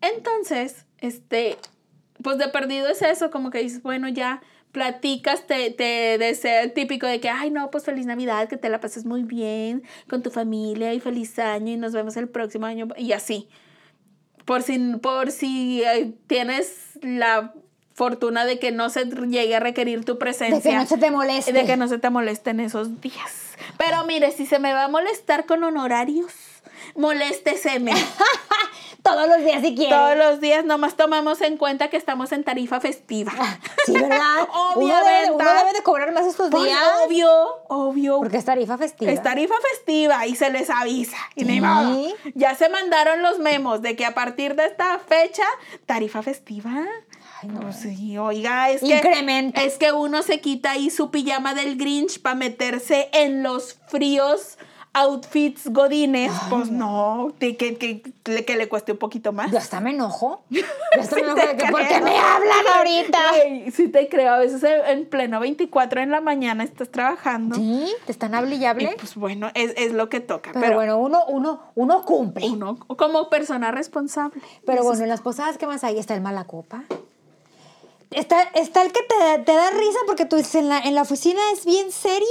[0.00, 1.56] Entonces, este,
[2.20, 6.72] pues de perdido es eso, como que dices, bueno, ya platicas, te, te desea el
[6.72, 10.22] típico de que, ay, no, pues feliz Navidad, que te la pases muy bien con
[10.22, 13.48] tu familia y feliz año y nos vemos el próximo año y así.
[14.44, 17.52] Por si, por si eh, tienes la
[17.94, 20.56] fortuna de que no se llegue a requerir tu presencia.
[20.56, 21.52] De que no se te moleste.
[21.52, 23.56] De que no se te molesten esos días.
[23.76, 26.32] Pero mire, si se me va a molestar con honorarios,
[26.94, 27.92] molésteseme.
[29.02, 29.96] Todos los días si quieres.
[29.96, 33.32] Todos los días nomás tomamos en cuenta que estamos en tarifa festiva.
[33.86, 34.46] Sí, ¿verdad?
[34.76, 35.32] Uno debe, Obviamente.
[35.34, 36.78] uno debe de cobrar más estos Pues, días.
[37.06, 37.28] obvio,
[37.68, 38.18] obvio.
[38.18, 39.10] Porque es tarifa festiva.
[39.12, 41.16] Es tarifa festiva y se les avisa.
[41.34, 41.60] Y Sí.
[41.60, 42.06] modo.
[42.34, 45.44] Ya se mandaron los memos de que a partir de esta fecha,
[45.86, 46.70] tarifa festiva.
[47.42, 47.60] Ay, no.
[47.60, 48.96] Pues sí, oiga, es que.
[48.96, 49.62] Incrementa.
[49.62, 54.58] Es que uno se quita ahí su pijama del Grinch para meterse en los fríos
[54.92, 56.32] outfits godines.
[56.48, 58.02] pues no, que, que, que,
[58.44, 59.50] que le cueste un poquito más.
[59.52, 60.42] Yo hasta me enojo.
[60.50, 60.62] Yo
[60.98, 63.18] hasta Sí me enojo de que, ¿por qué me hablan ahorita?
[63.72, 64.32] Sí te creo.
[64.32, 67.54] A veces en pleno 24 en la mañana estás trabajando.
[67.56, 68.96] Sí, te están hable y Y hable.
[68.98, 70.50] pues bueno, es, es lo que toca.
[70.52, 72.46] Pero, Pero, bueno, uno, uno, uno cumple.
[72.48, 74.40] uno como persona responsable.
[74.66, 75.98] Pero bueno, en las posadas, ¿qué más hay?
[75.98, 76.82] Está el mala copa.
[78.10, 81.02] Está, está el que te, te da risa porque tú dices, en la, en la
[81.02, 82.26] oficina es bien serio,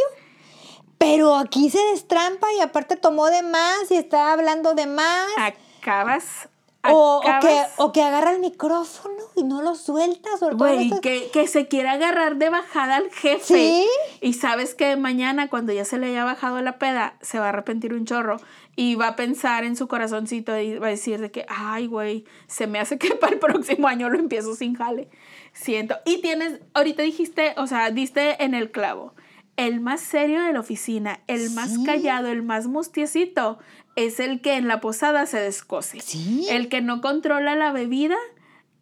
[0.99, 5.27] pero aquí se destrampa y aparte tomó de más y está hablando de más.
[5.37, 6.49] Acabas.
[6.87, 10.41] O, o que, o que agarra el micrófono y no lo sueltas.
[10.41, 13.39] O Güey, esto- que, que se quiere agarrar de bajada al jefe.
[13.43, 13.87] Sí.
[14.21, 17.49] Y sabes que mañana, cuando ya se le haya bajado la peda, se va a
[17.49, 18.37] arrepentir un chorro.
[18.77, 22.23] Y va a pensar en su corazoncito y va a decir de que, ay, güey,
[22.47, 25.09] se me hace que para el próximo año lo empiezo sin jale.
[25.51, 25.97] Siento.
[26.05, 29.13] Y tienes, ahorita dijiste, o sea, diste en el clavo.
[29.59, 31.83] El más serio de la oficina, el más Sí.
[31.85, 33.59] callado, el más mustiecito,
[33.97, 35.99] es el que en la posada se descose.
[35.99, 36.45] Sí.
[36.49, 38.15] El que no controla la bebida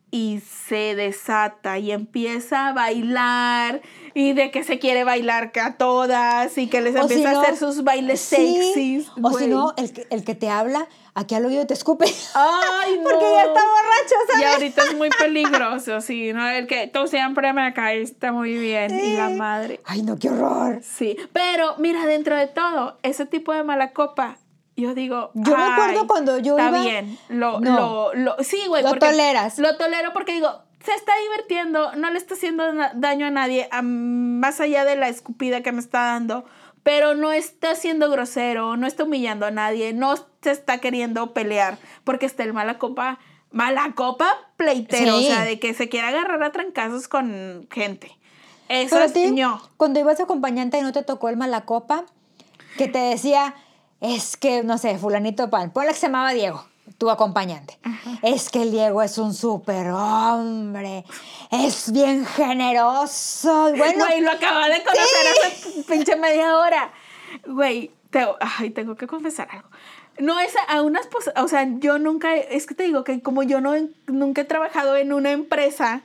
[0.09, 3.81] y se desata y empieza a bailar
[4.13, 7.39] y de que se quiere bailar a todas y que les O si empieza no-
[7.39, 9.11] a hacer sus bailes Sí, sexys.
[9.21, 12.05] O si no, el que, el que te habla, aquí al oído te escupe.
[12.33, 13.03] Ay, no.
[13.09, 14.53] Porque ya está borracho, Y ¿sabes?
[14.53, 16.47] ahorita es muy peligroso, sí, ¿no?
[16.47, 19.81] El que tú siempre me caíste muy bien y la madre.
[19.85, 20.79] Ay, no, qué horror.
[20.83, 24.37] Sí, pero mira, dentro de todo, ese tipo de mala copa
[24.77, 27.17] Yo digo, Yo me acuerdo "Ay, cuando yo está iba- bien.
[27.29, 28.11] Lo, No.
[28.13, 28.83] lo, lo, sí, güey.
[28.83, 29.57] Lo toleras.
[29.57, 30.49] Lo tolero porque digo,
[30.85, 32.63] se está divirtiendo, no le está haciendo
[32.93, 36.45] daño a nadie, a- más allá de la escupida que me está dando,
[36.83, 41.79] pero no está siendo grosero, no está humillando a nadie, no se está queriendo pelear,
[42.03, 43.17] porque está el mala copa,
[43.51, 45.25] mala copa pleitero, Sí.
[45.25, 48.15] o sea, de que se quiera agarrar a trancazos con gente.
[48.69, 49.33] Eso Pero es ti,
[49.77, 52.05] cuando ibas acompañante y no te tocó el malacopa,
[52.77, 53.55] que te decía,
[54.01, 56.63] es que, no sé, fulanito de pan, ponle que se llamaba Diego,
[56.97, 57.77] tu acompañante.
[58.21, 61.03] Es que el Diego es un súper hombre,
[61.51, 63.71] es bien generoso.
[63.75, 66.91] Bueno, Güey, lo acaba de conocer hace pinche media hora.
[67.45, 68.27] Güey, te-
[68.59, 69.67] ay, tengo que confesar algo.
[70.19, 73.61] No es a, unas o sea, yo nunca, es que te digo que como yo
[73.61, 73.73] no
[74.07, 76.01] nunca he trabajado en una empresa,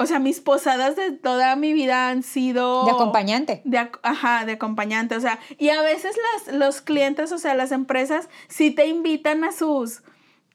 [0.00, 3.62] o sea, mis posadas de toda mi vida han sido de acompañante.
[3.64, 7.72] de, ajá, de acompañante, o sea, y a veces las, los clientes, o sea, las
[7.72, 10.02] empresas sí te invitan a sus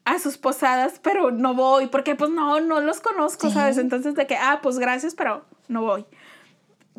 [0.05, 3.53] a sus posadas, pero no voy porque pues no no los conozco, Sí.
[3.53, 3.77] ¿sabes?
[3.77, 6.05] Entonces de que ah, pues gracias, pero no voy.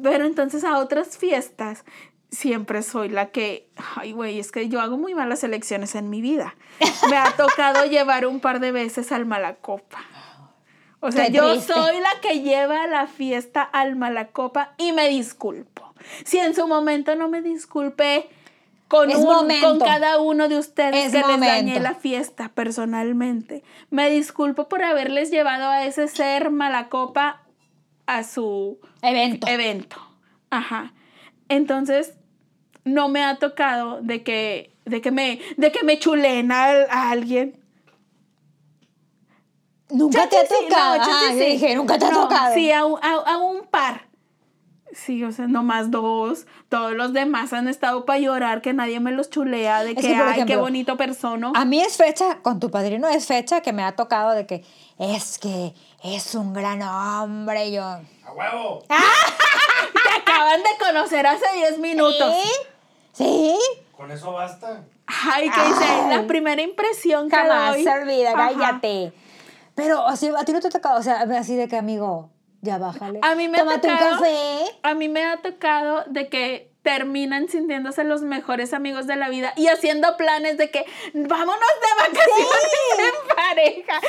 [0.03, 1.85] Pero entonces a otras fiestas
[2.31, 6.21] siempre soy la que, ay, güey, es que yo hago muy malas elecciones en mi
[6.21, 6.57] vida.
[7.09, 10.01] Me ha tocado llevar un par de veces al Malacopa.
[11.07, 15.93] O sea, yo soy la que lleva la fiesta al Malacopa y me disculpo.
[16.25, 18.29] Si en su momento no me disculpé
[18.89, 19.69] con, Es un- momento.
[19.69, 21.81] con cada uno de ustedes Es que les dañé momento.
[21.81, 27.43] la fiesta personalmente, me disculpo por haberles llevado a ese ser Malacopa
[28.07, 29.47] a su Evento.
[29.47, 29.97] evento.
[30.51, 30.93] Ajá.
[31.49, 32.15] Entonces,
[32.85, 37.11] no me ha tocado de que, de que me, de que me chulen a, a
[37.11, 37.57] alguien.
[39.91, 40.97] Nunca te ha tocado.
[40.99, 41.39] no, Ah, sí.
[41.45, 42.55] dije, nunca te ha No, tocado.
[42.55, 44.07] Sí, a, un- a- a un par.
[44.93, 46.47] Sí, o sea, nomás dos.
[46.69, 50.15] Todos los demás han estado para llorar, que nadie me los chulea, de Es que,
[50.15, 51.51] ay, qué bonito persona.
[51.55, 54.65] A mí es fecha, con tu padrino es fecha que me ha tocado de que
[54.99, 57.73] es que es un gran hombre.
[57.73, 57.83] Yo.
[57.83, 58.83] ¡A huevo!
[58.89, 62.33] Te acaban de conocer hace 10 minutos.
[63.13, 63.25] ¿Sí?
[63.25, 63.59] ¿Sí?
[63.97, 64.85] Con eso basta.
[65.07, 67.83] Ay, que dice, la primera impresión que Jamás doy.
[67.85, 68.49] se olvida, Ajá.
[69.75, 72.79] Pero así, a ti no te ha tocado, o sea, así de que amigo, ya
[72.79, 73.19] bájale.
[73.23, 74.65] A mí me ha Tómate un tocado- café.
[74.83, 79.55] A mí me ha tocado de que terminan sintiéndose los mejores amigos de la vida
[79.57, 80.85] y haciendo planes de que
[81.15, 84.01] vámonos de vacaciones en pareja.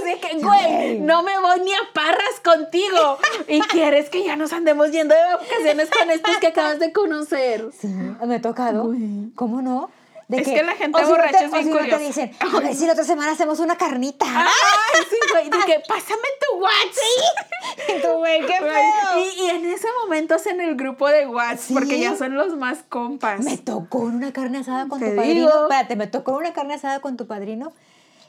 [0.00, 3.18] Así que, güey, no me voy ni a parras contigo.
[3.48, 7.68] Y quieres que ya nos andemos yendo de vacaciones con estos que acabas de conocer.
[7.76, 8.84] Sí, me ha tocado.
[8.84, 9.32] Güey.
[9.34, 9.90] ¿Cómo no?
[10.32, 12.04] De Es que la gente si no borracha te- es bien si no te curiosa.
[12.06, 14.24] dicen, a ver si la otra semana hacemos una carnita.
[14.26, 17.48] Ay, sí, güey, que pásame tu WhatsApp.
[17.88, 19.18] Y tú, güey, qué Güey, feo.
[19.18, 21.74] Y, y en ese momento hacen el grupo de WhatsApp Sí.
[21.74, 23.40] porque ya son los más compas.
[23.40, 25.34] Me tocó una carne asada con Te tu padrino.
[25.48, 25.62] digo.
[25.64, 27.72] Espérate, me tocó una carne asada con tu padrino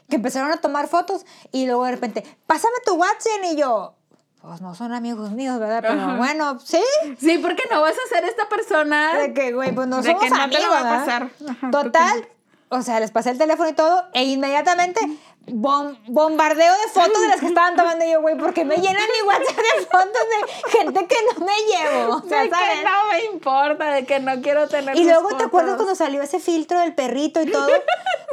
[0.09, 3.95] que empezaron a tomar fotos y luego de repente, pásame tu WhatsApp y yo,
[4.45, 5.79] pues no son amigos míos, ¿verdad?
[5.81, 6.17] Pero Ajá.
[6.17, 6.83] bueno, sí.
[7.19, 9.17] Sí, porque no vas a ser esta persona.
[9.17, 11.29] De que, güey, pues no De somos que no te lo va a pasar.
[11.49, 12.27] Ajá, Total,
[12.69, 14.99] o sea, les pasé el teléfono y todo e inmediatamente
[15.47, 18.95] bom- bombardeo de fotos de las que estaban tomando y yo, güey, porque me llenan
[19.21, 22.15] mi WhatsApp de fotos de gente que no me llevo.
[22.17, 22.69] O sea, de ¿sabes?
[22.79, 26.21] que no me importa, de que no quiero tener Y luego, ¿te acuerdas cuando salió
[26.21, 27.67] ese filtro del perrito y todo?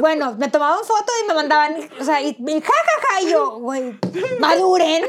[0.00, 3.30] Bueno, me tomaban fotos y me mandaban, o sea, y, y ja, ja, ja, y
[3.30, 3.98] yo, güey,
[4.38, 5.04] maduren,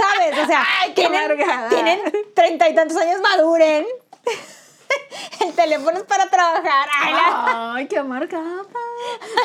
[0.00, 0.38] ¿sabes?
[0.42, 2.00] O sea, Ay, qué tienen, tienen
[2.34, 3.84] treinta y tantos años, maduren.
[5.40, 6.88] El teléfono es para trabajar.
[7.00, 8.62] Ay, la- Ay, qué amargada.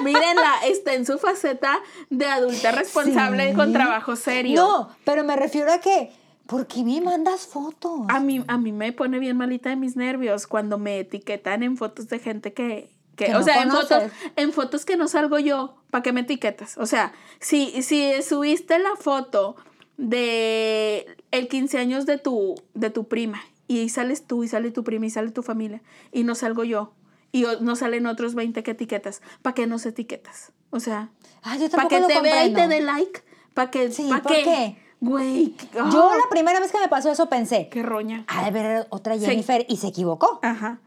[0.04, 3.56] Mírenla, está en su faceta de adulta responsable Sí.
[3.56, 4.56] con trabajo serio.
[4.62, 6.12] No, pero me refiero a que,
[6.48, 8.02] ¿por qué me mandas fotos?
[8.10, 11.78] A mí, a mí me pone bien malita de mis nervios cuando me etiquetan en
[11.78, 12.90] fotos de gente que...
[13.16, 14.04] que- Que o no sea, en fotos,
[14.36, 16.78] en fotos que no salgo yo, ¿para qué me etiquetas?
[16.78, 19.56] O sea, si, si subiste la foto
[19.98, 24.84] de el 15 años de tu, de tu prima y sales tú y sale tu
[24.84, 25.82] prima y sale tu familia
[26.12, 26.94] y no salgo yo
[27.32, 30.52] y no salen otros 20 que etiquetas, ¿para qué nos etiquetas?
[30.70, 31.10] O sea,
[31.44, 33.24] Ah, ¿para que te vea y te dé like?
[33.54, 34.78] ¿Para que, Sí, ¿pa' ¿por qué?
[35.02, 38.24] Güey, Yo ah, la primera vez que me pasó eso pensé, qué roña.
[38.28, 39.26] ha de ver otra Sí.
[39.26, 40.40] Jennifer y se equivocó.
[40.42, 40.80] Ajá.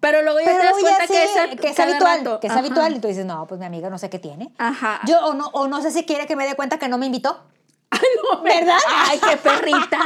[0.00, 2.40] Pero luego ya Pero te das cuenta sí, que es, que es habitual, rato.
[2.40, 2.60] que es Ajá.
[2.60, 2.96] habitual.
[2.96, 4.52] Y tú dices, no, pues mi amiga no sé qué tiene.
[4.58, 5.00] Ajá.
[5.06, 7.06] Yo, o no, o no sé si quiere que me dé cuenta que no me
[7.06, 7.44] invitó.
[7.90, 8.00] Ay,
[8.32, 8.78] no, ¿Verdad?
[9.08, 9.98] Ay, qué perrita.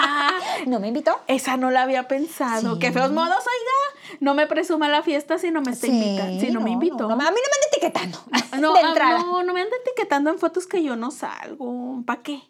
[0.67, 1.21] No me invitó.
[1.27, 2.75] Esa no la había pensado.
[2.75, 2.79] Sí.
[2.79, 4.17] Qué feos modos, oiga.
[4.21, 6.41] No me presuma la fiesta si no me está invitando.
[6.41, 7.09] Si no, me invitó.
[7.09, 8.19] no, a mí no me anda etiquetando.
[8.61, 9.19] No, de ah, entrada.
[9.21, 12.03] no, no me anda etiquetando en fotos que yo no salgo.
[12.07, 12.43] ¿Para qué?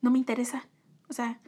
[0.00, 0.64] No me interesa.
[1.08, 1.40] O sea,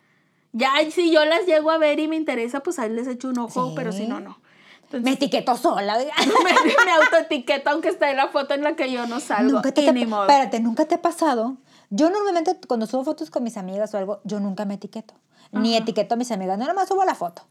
[0.52, 3.38] ya si yo las llego a ver y me interesa, pues ahí les echo un
[3.38, 3.72] ojo, Sí.
[3.76, 4.40] pero si no, no.
[4.82, 5.96] Entonces, Me etiquetó sola.
[5.98, 9.52] me, me autoetiqueto aunque está en la foto en la que yo no salgo.
[9.52, 11.56] Nunca te, te- espérate, ¿nunca te ha pasado?
[11.94, 15.12] Yo normalmente cuando subo fotos con mis amigas o algo, yo nunca me etiqueto.
[15.52, 17.42] Ni etiqueto a mis amigas, no nomás subo la foto.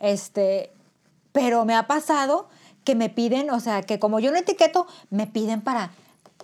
[0.00, 0.72] Este,
[1.30, 2.48] pero me ha pasado
[2.82, 5.92] que me piden, o sea, que como yo no etiqueto, me piden para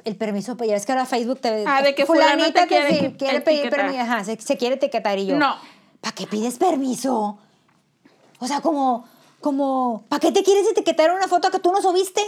[0.05, 2.89] el permiso, pues ya ves que ahora Facebook te Ah, de que fulano te quiere
[2.89, 5.37] sí, eti- quiere pedir permiso, ajá, se, se quiere etiquetar y yo.
[5.37, 5.57] No.
[6.01, 7.39] ¿Para qué pides permiso?
[8.39, 9.05] O sea, como,
[9.41, 12.21] como, ¿para qué te quieres etiquetar una foto que tú no subiste?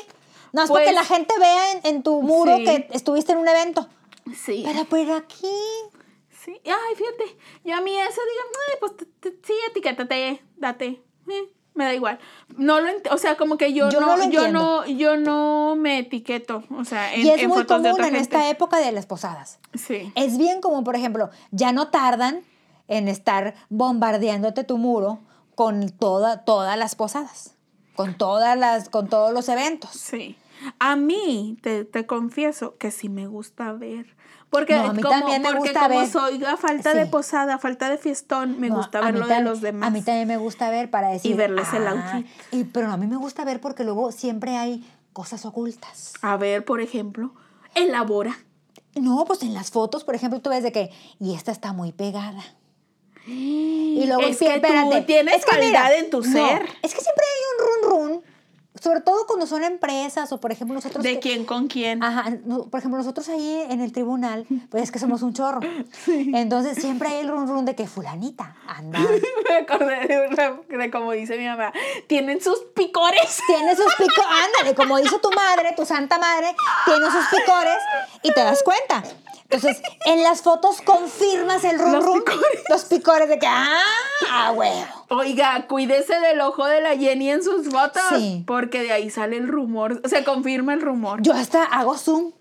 [0.53, 2.65] No, es para que Pues- la gente vea en, en tu muro Sí.
[2.65, 3.89] que estuviste en un evento.
[4.35, 4.63] Sí.
[4.65, 5.47] Pero por aquí.
[6.31, 6.61] Sí.
[6.65, 7.37] Ay, fíjate.
[7.65, 11.03] Yo a mí eso digo, "Ay, pues te- te- sí, etiquétate, date.
[11.29, 12.19] eh, me da igual.
[12.57, 16.63] No lo o sea, como que yo, Yo no yo no, yo no me etiqueto.
[16.71, 18.19] O sea, en, y es en muy fotos común en gente.
[18.21, 19.59] esta época de las posadas.
[19.75, 20.13] Sí.
[20.15, 22.43] Es bien común, por ejemplo, ya no tardan
[22.89, 25.19] en estar bombardeándote tu muro
[25.55, 27.55] con toda, todas las posadas,
[27.97, 29.91] con todas las, con todos los eventos.
[29.93, 30.37] Sí.
[30.79, 34.07] A mí, te, te confieso que sí me gusta ver.
[34.51, 36.09] Porque, No, a mí como, también me porque gusta como ver.
[36.09, 39.61] soy a falta de posada, falta de fiestón, me No, gusta ver lo de los
[39.61, 39.89] demás.
[39.89, 41.35] A mí también me gusta ver para decir.
[41.37, 42.27] verles el "Ah", outfit.
[42.53, 46.13] y- pero a mí me gusta ver porque luego siempre hay cosas ocultas.
[46.23, 47.35] A ver, por ejemplo,
[47.75, 48.37] elabora.
[48.95, 51.91] No, pues en las fotos, por ejemplo, tú ves de que, y esta está muy
[51.93, 52.43] pegada.
[53.27, 56.63] Y luego, Es que tú espérate, tienes es que en tu no, ser.
[56.83, 58.04] Es que siempre hay un run run,
[58.85, 61.03] sobre todo cuando son empresas o, por ejemplo, nosotros...
[61.03, 62.03] ¿De que- quién con quién?
[62.03, 65.61] Ajá, no, por ejemplo, nosotros ahí en el tribunal, pues es que somos un chorro.
[66.07, 68.99] Entonces siempre hay el run run de que fulanita anda.
[69.49, 71.73] Me acordé de, una- de como dice mi mamá.
[72.09, 73.39] Tienen sus picores.
[73.47, 77.77] Tiene sus picores, ándale, como dice tu madre, tu santa madre, tiene sus picores
[78.23, 79.03] y te das cuenta.
[79.55, 82.63] Entonces, en las fotos confirmas el run Los picores.
[82.69, 83.79] los picores de que, ah,
[84.31, 84.85] ah, huevo.
[85.11, 88.03] Oiga, cuídese del ojo de la Jenny en sus fotos.
[88.17, 88.43] Sí.
[88.47, 90.01] Porque de ahí sale el rumor.
[90.09, 91.23] Se confirma el rumor.
[91.23, 92.33] Yo hasta hago zoom.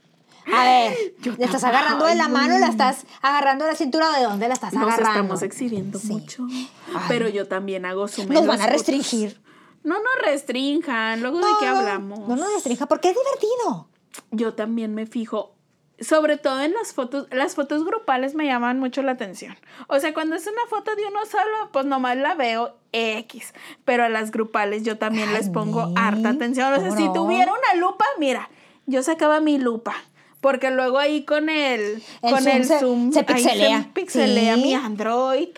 [0.54, 3.78] A ver, Yo ¿le estás agarrando de la mano o la estás agarrando de la
[3.78, 5.10] cintura de dónde la estás Nos agarrando?
[5.12, 6.08] estamos exhibiendo Sí.
[6.08, 6.46] mucho.
[6.50, 6.70] Ay.
[7.08, 8.74] Pero yo también hago zoom en Nos van a fotos.
[8.74, 9.42] restringir.
[9.84, 11.22] No nos restrinjan.
[11.22, 12.28] Luego de qué hablamos.
[12.28, 13.88] No nos restrinja porque es divertido.
[14.32, 15.56] Yo también me fijo.
[16.04, 19.56] Sobre todo en las fotos, las fotos grupales me llaman mucho la atención.
[19.88, 23.54] O sea, cuando es una foto de uno solo, pues nomás la veo X.
[23.86, 26.74] Pero a las grupales yo también Ay, les pongo harta atención.
[26.74, 28.50] O sea, ¿cómo si tuviera una lupa, mira,
[28.86, 29.96] yo sacaba mi lupa.
[30.42, 33.90] Porque luego ahí con el, El con zoom el se- zoom se ahí pixelea.
[33.94, 34.62] pixelea Sí.
[34.62, 35.50] mi Android.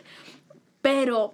[0.82, 1.34] Pero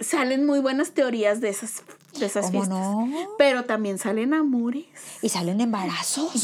[0.00, 1.82] salen muy buenas teorías de esas,
[2.18, 2.78] de esas ¿Cómo fiestas.
[2.78, 3.08] no?
[3.38, 4.86] Pero también salen amores.
[5.22, 6.32] Y salen embarazos.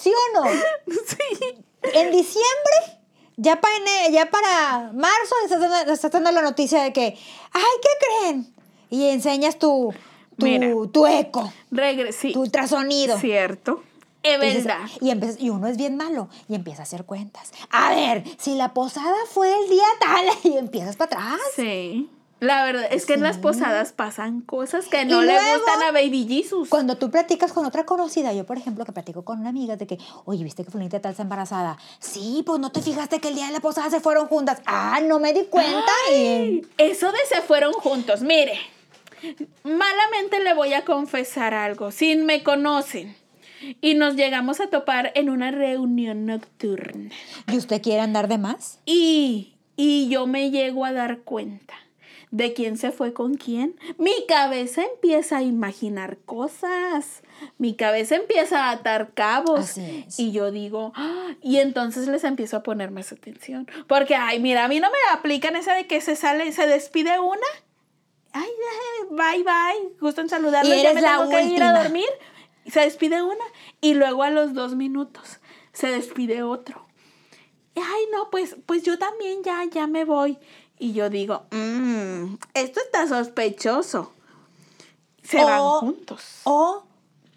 [0.00, 0.50] ¿Sí o no?
[0.86, 1.64] Sí.
[1.94, 3.00] En diciembre,
[3.36, 7.16] ya para, ene- ya para marzo, estás dando, estás dando la noticia de que,
[7.52, 8.54] ay, ¿qué creen?
[8.90, 9.92] Y enseñas tu,
[10.38, 10.70] Mira.
[10.70, 11.52] tu, tu eco,
[12.12, 12.32] sí.
[12.32, 13.18] tu ultrasonido.
[13.18, 13.82] Cierto.
[14.22, 15.36] Es Y verdad.
[15.38, 17.52] Y uno es bien malo y empieza a hacer cuentas.
[17.70, 21.40] A ver, si la posada fue el día tal y empiezas para atrás.
[21.54, 22.08] Sí.
[22.40, 25.82] La verdad es que en las posadas pasan cosas que no Y le luego, gustan
[25.82, 26.68] a Baby Jesus.
[26.68, 29.86] Cuando tú platicas con otra conocida, yo por ejemplo que platico con una amiga de
[29.86, 31.78] que, oye, ¿viste que fulanita tal está embarazada?
[32.00, 34.60] Sí, pues no te fijaste que el día de la posada se fueron juntas.
[34.66, 35.90] Ah, no me di cuenta.
[36.12, 36.66] y...
[36.76, 38.20] Eso de se fueron juntos.
[38.20, 38.58] Mire,
[39.62, 41.90] malamente le voy a confesar algo.
[41.92, 43.16] Si me conocen
[43.80, 47.08] y nos llegamos a topar en una reunión nocturna
[47.50, 48.80] ¿Y usted quiere andar de más?
[48.84, 51.74] y, y yo me llego a dar cuenta
[52.34, 57.22] de quién se fue con quién, mi cabeza empieza a imaginar cosas,
[57.58, 59.60] mi cabeza empieza a atar cabos.
[59.60, 60.18] Así es.
[60.18, 64.64] y yo digo, "Ah", y entonces les empiezo a poner más atención, porque ay, mira,
[64.64, 67.46] a mí no me aplican esa de que se sale, se despide una,
[68.32, 68.50] ay,
[69.10, 72.08] bye bye, gusto en saludarlos, ya me la tengo que ir a dormir,
[72.66, 73.44] se despide una.
[73.80, 75.38] Y luego a los dos minutos
[75.72, 76.84] se despide otro.
[77.76, 80.38] Ay, no, pues, pues yo también ya, ya me voy.
[80.78, 84.12] Y yo digo, "Mm, esto está sospechoso.
[85.22, 86.22] Se van juntos.
[86.44, 86.82] O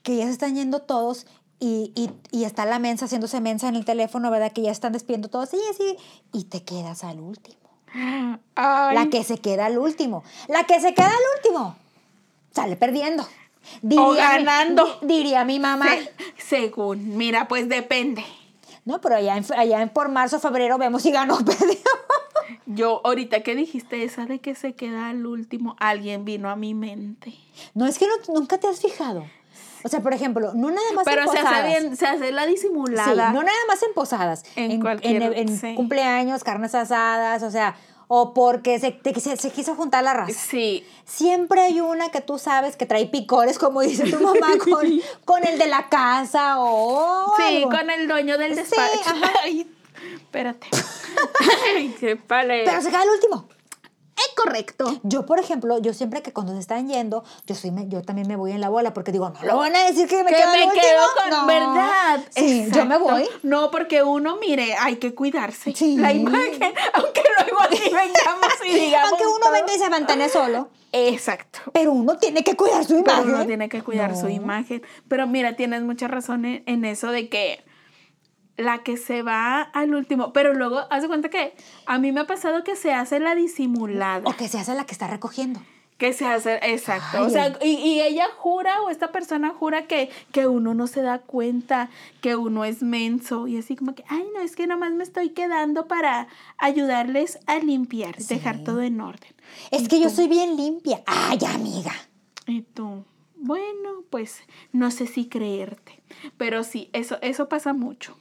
[0.03, 1.25] que ya se están yendo todos
[1.59, 4.51] y, y, y está la mensa haciéndose mensa en el teléfono, ¿verdad?
[4.51, 5.49] Que ya están despidiendo todos.
[5.49, 5.95] Sí, sí.
[6.33, 7.57] Y te quedas al último.
[8.55, 10.23] Ay, La que se queda al último.
[10.49, 11.75] La que se queda al último.
[12.53, 13.25] Sale perdiendo.
[13.97, 14.85] O ganando.
[15.01, 15.87] di- diría mi mamá.
[15.89, 18.23] se- según, mira, pues depende.
[18.85, 21.77] No, pero allá en, allá en por marzo, febrero vemos si ganó o perdió.
[22.65, 26.73] Yo, ahorita que dijiste esa de que se queda al último, alguien vino a mi
[26.73, 27.33] mente.
[27.73, 29.25] No, es que no- nunca te has fijado.
[29.83, 31.67] O sea, por ejemplo, no nada más Pero en se hace posadas.
[31.67, 33.31] bien, se hace la Sí, disimulada.
[33.31, 34.43] no nada más en posadas.
[34.55, 35.75] En En, cualquier- en- en sí.
[35.75, 37.75] cumpleaños, carnes asadas, o sea,
[38.09, 40.33] o porque se, te- se, se quiso juntar la raza.
[40.33, 40.85] Sí.
[41.05, 44.87] Siempre hay una que tú sabes que trae picores, como dice tu mamá, con,
[45.25, 47.69] con el de la casa o Sí, algo.
[47.71, 48.99] con el dueño del Sí, despacho.
[49.05, 49.31] ajá.
[50.15, 50.67] Espérate.
[51.75, 52.15] Ay, qué.
[52.15, 53.47] Pero se queda el último.
[54.15, 54.99] es correcto.
[55.03, 58.27] Yo, por ejemplo, yo siempre que cuando se están yendo, yo soy me- yo también
[58.27, 60.37] me voy en la bola porque digo, no lo van a decir que me que
[60.37, 61.45] quedo me quedo con No.
[61.45, 62.21] verdad.
[62.35, 63.27] Sí, yo me voy.
[63.43, 65.73] No, porque uno, mire, hay que cuidarse.
[65.75, 65.97] Sí.
[65.97, 69.09] La imagen, aunque luego aquí vengamos y digamos.
[69.11, 69.51] Aunque uno todo.
[69.51, 71.59] venga y se mantene solo, Exacto.
[71.73, 73.33] pero uno tiene que cuidar su Pero imagen.
[73.35, 74.81] uno tiene que cuidar su imagen.
[75.07, 77.63] Pero mira, tienes mucha razón en, en eso de que
[78.57, 81.55] la que se va al último, pero luego haz de cuenta que
[81.85, 84.23] a mí me ha pasado que se hace la disimulada.
[84.25, 85.61] O que se hace la que está recogiendo.
[85.97, 87.17] Que se hace, exacto.
[87.17, 90.85] Ay, o sea, y, y ella jura, o esta persona jura que, que uno no
[90.85, 91.89] se da cuenta,
[92.21, 93.47] que uno es menso.
[93.47, 96.27] Y así como que, ay, no, es que nomás me estoy quedando para
[96.59, 99.33] ayudarles a limpiar, dejar todo en orden.
[99.71, 101.01] Es que yo soy bien limpia.
[101.07, 101.93] Ay, amiga.
[102.45, 103.03] Y tú,
[103.35, 104.41] bueno, pues
[104.71, 106.03] no sé si creerte.
[106.37, 108.15] Pero sí, eso, eso pasa mucho.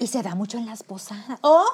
[0.00, 1.38] Y se da mucho en las posadas.
[1.42, 1.64] O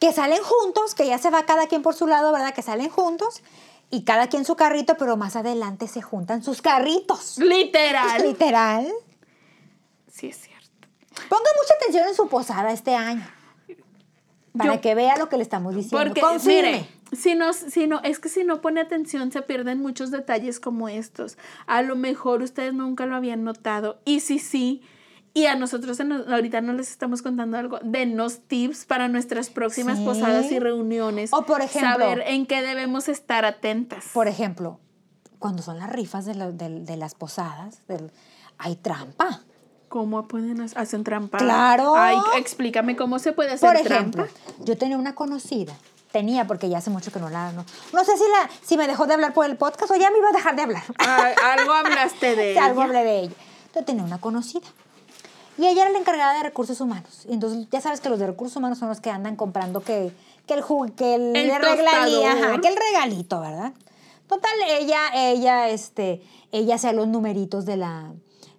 [0.00, 2.52] que salen juntos, que ya se va cada quien por su lado, ¿verdad?
[2.54, 3.42] Que salen juntos
[3.90, 7.38] y cada quien su carrito, pero más adelante se juntan sus carritos.
[7.38, 8.22] Literal.
[8.22, 8.92] Literal.
[10.12, 10.88] Sí, es cierto.
[11.28, 13.26] Ponga mucha atención en su posada este año.
[14.56, 16.04] Para Yo- que vea lo que le estamos diciendo.
[16.04, 16.72] Porque, Confirme.
[16.72, 20.60] mire, si no, si no, es que si no pone atención se pierden muchos detalles
[20.60, 21.38] como estos.
[21.66, 23.98] A lo mejor ustedes nunca lo habían notado.
[24.04, 24.82] Y sí, sí.
[25.36, 27.80] Y a nosotros en- ahorita no les estamos contando algo.
[27.82, 30.04] Denos tips para nuestras próximas Sí.
[30.04, 31.32] posadas y reuniones.
[31.32, 34.04] O, por ejemplo- Saber en qué debemos estar atentas.
[34.14, 34.78] Por ejemplo,
[35.40, 38.12] cuando son las rifas de, la- de- de las posadas, del-
[38.58, 39.40] hay trampa.
[39.88, 41.38] ¿Cómo pueden hacer hacen trampa?
[41.38, 41.94] Claro.
[41.96, 44.64] Ay, explícame cómo se puede hacer Por ejemplo, trampa.
[44.64, 45.74] yo tenía una conocida,
[46.12, 48.86] tenía porque ya hace mucho que no la no, no sé si la si me
[48.88, 50.82] dejó de hablar por el podcast o ya me iba a dejar de hablar.
[50.98, 52.84] Ay, algo hablaste de Algo ella.
[52.88, 53.34] hablé de ella.
[53.74, 54.66] Yo tenía una conocida.
[55.58, 57.24] Y ella era la encargada de recursos humanos.
[57.28, 60.12] Y entonces ya sabes que los de recursos humanos son los que andan comprando que,
[60.46, 60.62] que el
[60.96, 63.72] que el, El regalí- ajá, que el regalito, ¿verdad?
[64.26, 68.12] Total, ella, ella, este, ella hacía los numeritos de la,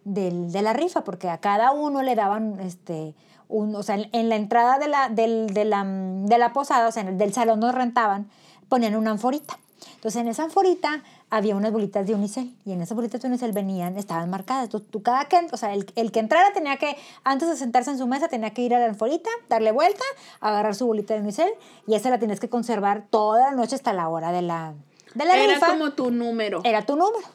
[0.03, 3.15] del- de la rifa, porque a cada uno le daban, este,
[3.49, 6.87] un, o sea, en, en la entrada de la, del- de, la, de la posada,
[6.87, 8.29] o sea, en el- del salón nos rentaban,
[8.69, 9.57] ponían una anforita.
[9.95, 11.03] Entonces, en esa anforita
[11.35, 14.65] había unas bolitas de unicel y en esas bolitas de unicel venían, estaban marcadas.
[14.65, 17.91] Entonces, tú cada que, o sea, el, el que entrara tenía que, antes de sentarse
[17.91, 20.03] en su mesa, tenía que ir a la anforita, darle vuelta,
[20.39, 21.49] agarrar su bolita de unicel
[21.87, 24.75] y esa la tienes que conservar toda la noche hasta la hora de la,
[25.13, 25.67] de la Era rifa.
[25.67, 26.61] como tu número.
[26.63, 27.27] Era tu número.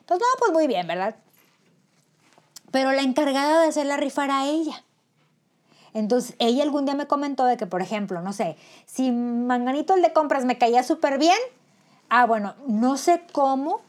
[0.00, 1.16] Entonces, no, pues muy bien, ¿verdad?
[2.70, 4.84] Pero la encargada de hacer la rifa era ella.
[5.92, 10.00] Entonces, ella algún día me comentó de que, por ejemplo, no sé, si Manganito el
[10.02, 11.38] de compras me caía súper bien,
[12.16, 13.80] ah, bueno, no sé cómo,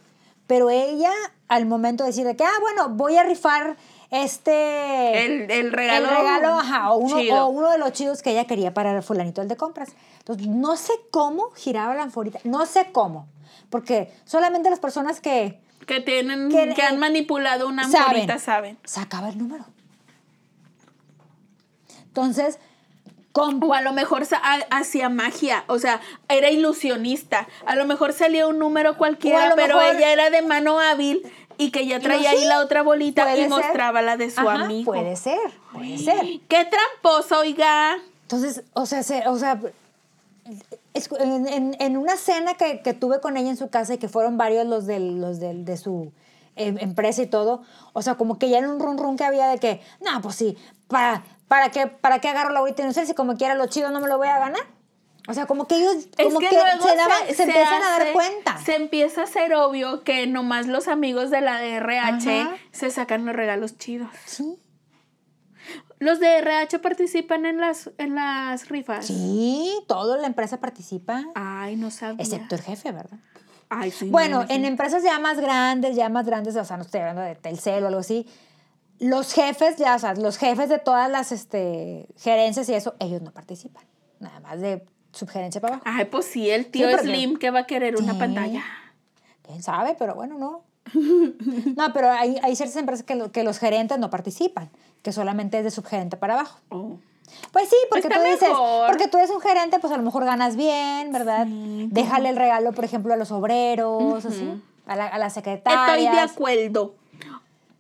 [0.48, 1.12] pero ella
[1.48, 3.78] al momento de decir de que, ah, bueno, voy a rifar
[4.10, 5.26] este...
[5.26, 6.10] El, el regalo.
[6.10, 7.46] El regalo, ajá, o uno, chido.
[7.46, 9.90] o uno de los chidos que ella quería para el fulanito el de compras.
[10.20, 13.28] Entonces, no sé cómo giraba la anforita, no sé cómo,
[13.70, 18.08] porque solamente las personas que Que tienen, Que- que, han manipulado una saben.
[18.08, 18.78] anforita saben.
[18.86, 19.66] sacaba el número.
[22.08, 22.60] Entonces,
[23.38, 24.24] O a lo mejor
[24.72, 27.48] hacía magia, o sea, era ilusionista.
[27.66, 31.22] A lo mejor salía un número cualquiera, pero mejor- ella era de mano hábil
[31.58, 33.50] y que ya traía sí, ahí la otra bolita y ser.
[33.50, 34.94] mostraba la de su Ajá, amigo.
[34.94, 35.38] Puede ser,
[35.74, 36.22] puede ser.
[36.48, 37.98] ¡Qué tramposo, oiga!
[38.22, 39.60] Entonces, o sea, se- o sea
[41.20, 44.08] en, en- en una cena que, que tuve con ella en su casa y que
[44.08, 46.12] fueron varios los, del, los del- de su
[46.56, 49.48] eh, empresa y todo, o sea, como que ya era un run run que había
[49.48, 50.58] de que, no, pues sí,
[50.88, 53.91] ¿para, para, qué, ¿para qué agarro la bolita de unicel si como quiera lo chido
[53.91, 54.62] no me lo voy a ganar?
[55.28, 57.89] O sea, como que ellos Es como que, que, luego se, daban- se empiezan a
[57.98, 58.58] dar cuenta.
[58.64, 62.56] Se empieza a ser obvio que nomás los amigos de la DRH Ajá.
[62.72, 64.10] se sacan los regalos chidos.
[64.26, 64.60] Sí.
[65.98, 69.08] Los de RH participan en las, en las rifas.
[69.08, 72.22] Sí, toda la empresa participa, Ay, no sabía.
[72.24, 73.18] excepto el jefe, ¿verdad?
[73.70, 74.68] Ay, sí, Bueno, no, no en sé.
[74.68, 77.88] empresas ya más grandes, ya más grandes, o sea, no estoy hablando de Telcel o
[77.88, 78.28] algo así,
[79.00, 83.22] los jefes, ya, o sea, los jefes de todas las este, gerencias y eso, ellos
[83.22, 83.84] no participan.
[84.20, 85.89] Nada más de subgerencia para abajo.
[85.89, 88.64] Ay, pues sí, el tío Sí, Slim que va a querer una pantalla.
[89.43, 89.96] ¿Quién sabe?
[89.98, 90.64] Pero bueno, no.
[91.76, 94.70] No, pero hay, hay ciertas empresas que, lo- que los gerentes no participan,
[95.02, 96.60] que solamente es de subgerente para abajo.
[96.70, 96.98] Oh.
[97.52, 98.88] Pues sí, porque tú dices, mejor.
[98.88, 101.48] porque tú eres un gerente, pues a lo mejor ganas bien, ¿verdad?
[101.48, 105.98] Déjale el regalo, por ejemplo, a los obreros, así, a la, a las secretarias.
[105.98, 106.96] Estoy de acuerdo.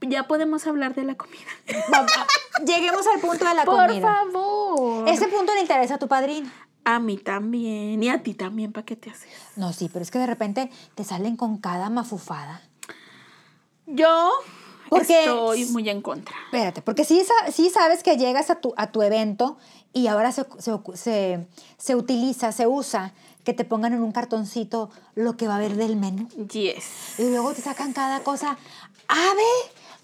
[0.07, 1.45] Ya podemos hablar de la comida.
[2.65, 4.13] Lleguemos al punto de la Por comida.
[4.31, 5.07] favor.
[5.09, 6.49] Ese punto le interesa a tu padrino.
[6.83, 8.01] A mí también.
[8.03, 9.29] Y a ti también, ¿para qué te haces?
[9.55, 12.61] No, sí, pero es que de repente te salen con cada mafufada.
[13.87, 14.31] Yo
[14.89, 16.35] Porque- estoy muy en contra.
[16.45, 19.57] Espérate, porque sí, sí sabes que llegas a tu, a tu evento
[19.93, 21.47] y ahora se, se se-
[21.77, 25.75] se utiliza, se usa que te pongan en un cartoncito lo que va a haber
[25.75, 26.27] del menú.
[26.51, 27.19] Yes.
[27.19, 28.57] Y luego te sacan cada cosa.
[29.07, 29.43] Ave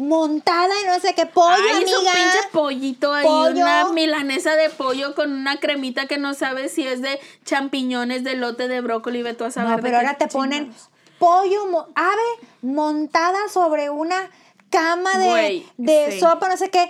[0.01, 2.13] montada y no sé qué pollo, Ay, es un amiga.
[2.13, 3.61] pinche pollito ahí, Pollo.
[3.61, 8.35] una milanesa de pollo con una cremita que no sabes si es de champiñones, de
[8.35, 10.73] lote, de brócoli, ve tú a saber No, pero ahora te ponen
[11.19, 14.29] pollo, mo- ave montada sobre una
[14.71, 16.19] cama de, Güey, de sí.
[16.19, 16.89] sopa, no sé qué,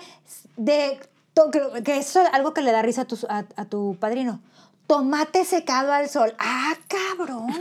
[0.56, 1.00] de
[1.84, 4.40] que eso es algo que le da risa a tu, a, a tu padrino.
[4.88, 6.34] Tomate secado al sol.
[6.40, 7.48] Ah, cabrón.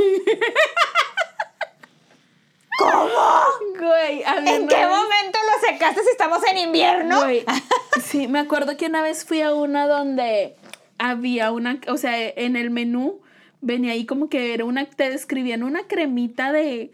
[3.78, 7.22] Güey, a mí ¿En qué momento lo secaste si estamos en invierno?
[7.22, 7.44] Güey,
[8.02, 10.56] sí, me acuerdo que una vez fui a una donde
[10.98, 13.20] había una, o sea, en el menú
[13.60, 16.92] venía ahí como que era una, te describían una cremita de...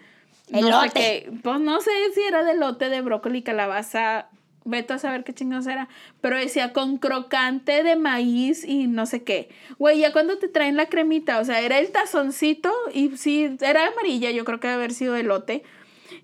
[0.49, 0.91] No sé Elote.
[0.95, 4.29] qué, pues no sé si era de lote, de brócoli, calabaza,
[4.67, 5.89] veto a saber qué chingados era,
[6.21, 9.49] pero decía con crocante de maíz y no sé qué.
[9.79, 13.87] Güey, ya cuando te traen la cremita, o sea, era el tazoncito y sí, era
[13.87, 15.63] amarilla, yo creo que debe haber sido elote.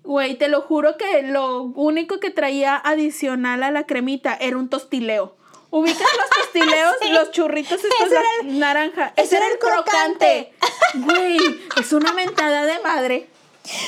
[0.03, 4.69] Güey, te lo juro que lo único que traía adicional a la cremita era un
[4.69, 5.35] tostileo.
[5.69, 6.95] ¿Ubicas los tostileos?
[7.11, 9.13] Los churritos estos Ese era el- naranja.
[9.15, 10.53] ese era el crocante.
[10.95, 11.37] Güey,
[11.79, 13.27] es una mentada de madre.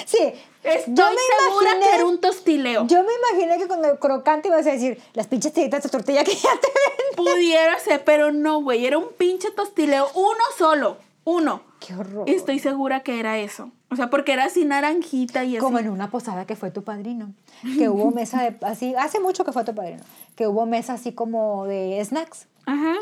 [0.06, 0.34] Sí.
[0.64, 1.16] Estoy yo me
[1.46, 2.88] segura imaginé, que era un tostileo.
[2.88, 6.24] Yo me imaginé que con el crocante ibas a decir las pinches tiritas de tortilla
[6.24, 7.16] que ya te ven.
[7.16, 8.84] Pudiera ser, pero no, güey.
[8.88, 10.10] Era un pinche tostileo.
[10.16, 10.98] Uno solo.
[11.24, 11.62] Uno.
[11.86, 12.28] Qué horror.
[12.30, 13.72] Y estoy segura que era eso.
[13.92, 15.64] O sea, porque era así naranjita y así.
[15.64, 17.32] Como en una posada que fue tu padrino,
[17.78, 20.02] que hubo mesa de, así, hace mucho que fue tu padrino,
[20.36, 22.48] que hubo mesa así como de snacks.
[22.66, 22.94] Ajá.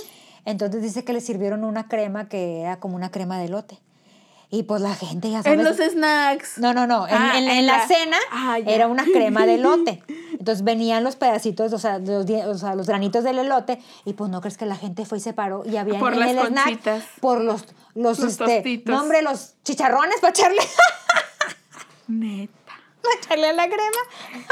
[0.45, 3.79] Entonces dice que le sirvieron una crema que era como una crema de lote.
[4.49, 5.57] Y pues la gente ya sabes.
[5.57, 6.59] En los snacks.
[6.59, 7.07] No, no, no.
[7.07, 10.03] En, Ah, en- en en la, la- cena Ah, era una crema de elote.
[10.37, 14.29] Entonces venían los pedacitos, o sea, los, o sea, los granitos del elote, y pues
[14.29, 16.37] no crees que la gente fue y se paró y había Por en las el
[16.49, 17.65] snack por los,
[17.95, 18.93] los, Los este, tostitos.
[18.95, 20.61] no, hombre, los chicharrones para echarle,
[22.07, 22.73] Neta.
[23.01, 24.45] para echarle a la crema.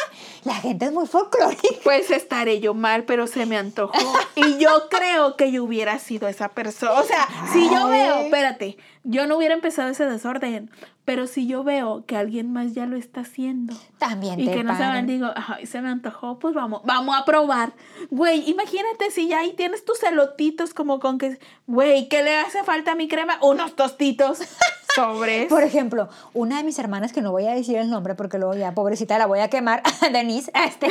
[0.44, 1.62] La gente es muy folclórica.
[1.84, 3.94] Pues estaré yo mal, pero se me antojó.
[4.36, 6.94] Y yo creo que yo hubiera sido esa persona.
[6.94, 10.72] O sea, si yo veo, espérate, yo no hubiera empezado ese desorden,
[11.06, 14.64] pero si yo veo que alguien más ya lo está haciendo También y te que
[14.64, 17.74] no saben, digo, ay, se me antojó, pues vamos, vamos a probar.
[18.10, 22.64] Güey, imagínate si ya ahí tienes tus elotitos como con que, güey, ¿qué le hace
[22.64, 23.38] falta a mi crema?
[23.42, 24.40] Unos tostitos
[24.96, 25.48] sobres.
[25.48, 28.54] Por ejemplo, una de mis hermanas, que no voy a decir el nombre porque luego
[28.54, 29.82] ya, pobrecita, la voy a quemar,
[30.32, 30.52] Denise.
[30.66, 30.88] Este.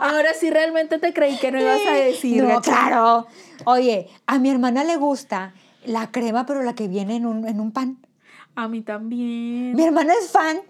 [0.00, 2.42] Ahora sí realmente te creí que no ibas a decir.
[2.42, 3.26] No, claro.
[3.64, 5.54] Oye, a mi hermana le gusta
[5.84, 7.98] la crema, pero la que viene en un, en un pan.
[8.54, 9.74] A mí también.
[9.74, 10.60] Mi hermana es fan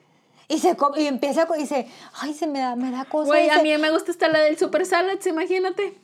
[0.49, 1.87] y, se y empieza y dice,
[2.21, 3.29] ay, se me da, me da cosa.
[3.29, 5.95] Güey, a mí me gusta hasta la del Super Salads, imagínate.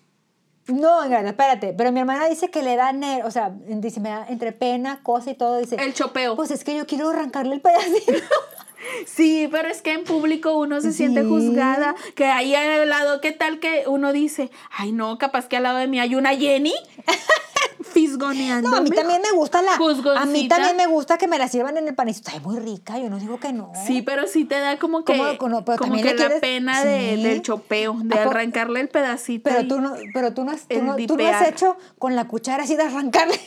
[0.69, 1.75] No, espérate.
[1.77, 2.93] Pero mi hermana dice que le da,
[3.25, 5.59] o sea, dice, me da entre pena, cosa y todo.
[5.59, 6.35] Dice, El chopeo.
[6.35, 8.13] pues es que yo quiero arrancarle el pedacito.
[9.07, 11.95] Sí, pero es que en público uno se siente juzgada.
[12.15, 15.79] Que ahí al lado, ¿qué tal que uno dice, ay no, capaz que al lado
[15.79, 16.75] de mí hay una Jenny
[17.93, 18.71] fisgoneando?
[18.71, 19.75] No, a mí también me gusta la.
[19.75, 20.57] A mí Juzgoncita.
[20.57, 22.31] también me gusta que me la sirvan en el panecito.
[22.31, 23.73] Está muy rica, yo no digo que no.
[23.87, 25.49] Sí, pero sí te da como que, ¿Cómo?
[25.49, 27.23] No, pero como también que la quieres- pena de- Sí.
[27.23, 29.49] del chopeo, de arrancarle el pedacito.
[29.51, 32.27] Pero tú no, pero tú no has, tú no, tú no has hecho con la
[32.29, 33.39] cuchara así de arrancarle,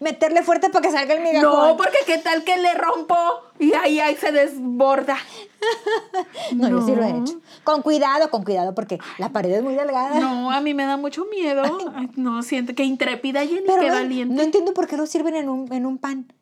[0.00, 1.68] meterle fuerte para que salga el migajón.
[1.68, 3.16] No, porque qué tal que le rompo
[3.58, 5.16] y ahí, ahí se desborda.
[6.52, 7.24] No, yo sí lo he No.
[7.24, 7.40] hecho.
[7.64, 10.18] Con cuidado, con cuidado, porque la pared es muy delgada.
[10.18, 11.62] No, a mí me da mucho miedo.
[11.94, 14.34] Ay, no, siento que intrépida Jenny, pero qué no, valiente.
[14.34, 16.32] no entiendo por qué lo sirven en un, en un pan.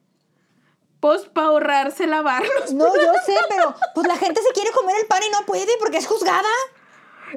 [1.01, 2.73] Pues para ahorrarse lavarlos.
[2.75, 5.67] No, yo sé, pero pues la gente se quiere comer el pan y no puede
[5.79, 6.49] porque es juzgada.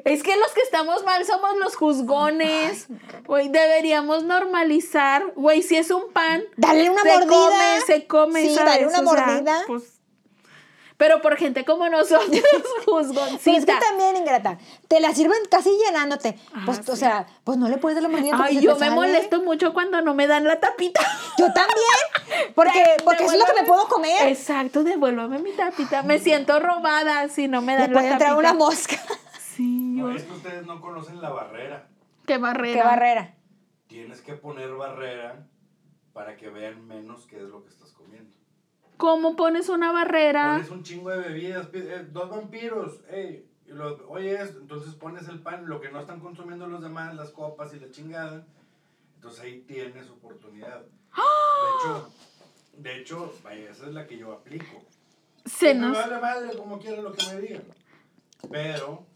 [0.04, 2.86] Es que los que estamos mal somos los juzgones.
[3.26, 5.24] Güey, deberíamos normalizar.
[5.36, 7.28] Güey, si es un pan, Dale una se mordida.
[7.28, 8.42] come, se come.
[8.42, 8.72] Sí, ¿sabes?
[8.72, 9.62] dale una O sea, mordida.
[9.66, 9.82] pues,
[10.96, 12.30] pero por gente como nosotros,
[12.86, 13.40] juzgoncita.
[13.44, 16.38] Pero es que también, ingrata, te la sirven casi llenándote.
[16.64, 17.00] Pues, Ah, o sí.
[17.00, 20.14] sea, pues no le puedes dar la mordida Ay, yo me molesto mucho cuando no
[20.14, 21.00] me dan la tapita.
[21.38, 24.28] Yo también, porque, porque eso es lo que me puedo comer.
[24.28, 26.02] Exacto, devuélvame mi tapita.
[26.04, 28.26] Me siento robada si no me dan la puede tapita.
[28.30, 28.96] entrar una mosca.
[30.10, 31.88] No, es que ustedes no conocen la barrera.
[32.26, 32.80] qué barrera.
[32.80, 33.34] ¿Qué barrera?
[33.86, 35.46] Tienes que poner barrera
[36.12, 38.34] para que vean menos qué es lo que estás comiendo.
[38.96, 40.52] ¿Cómo pones una barrera?
[40.54, 45.40] Pones un chingo de bebidas, eh, dos vampiros, ey, y lo- oye, entonces pones el
[45.40, 48.46] pan, lo que no están consumiendo los demás, las copas y la chingada.
[49.16, 50.82] Entonces ahí tienes oportunidad.
[51.12, 51.20] ¡Ah!
[51.62, 52.12] De hecho,
[52.78, 54.82] de hecho, vaya, esa es la que yo aplico.
[55.44, 55.96] Se me nos...
[55.96, 57.64] vale madre como quiera lo que me digan.
[58.50, 59.06] Pero,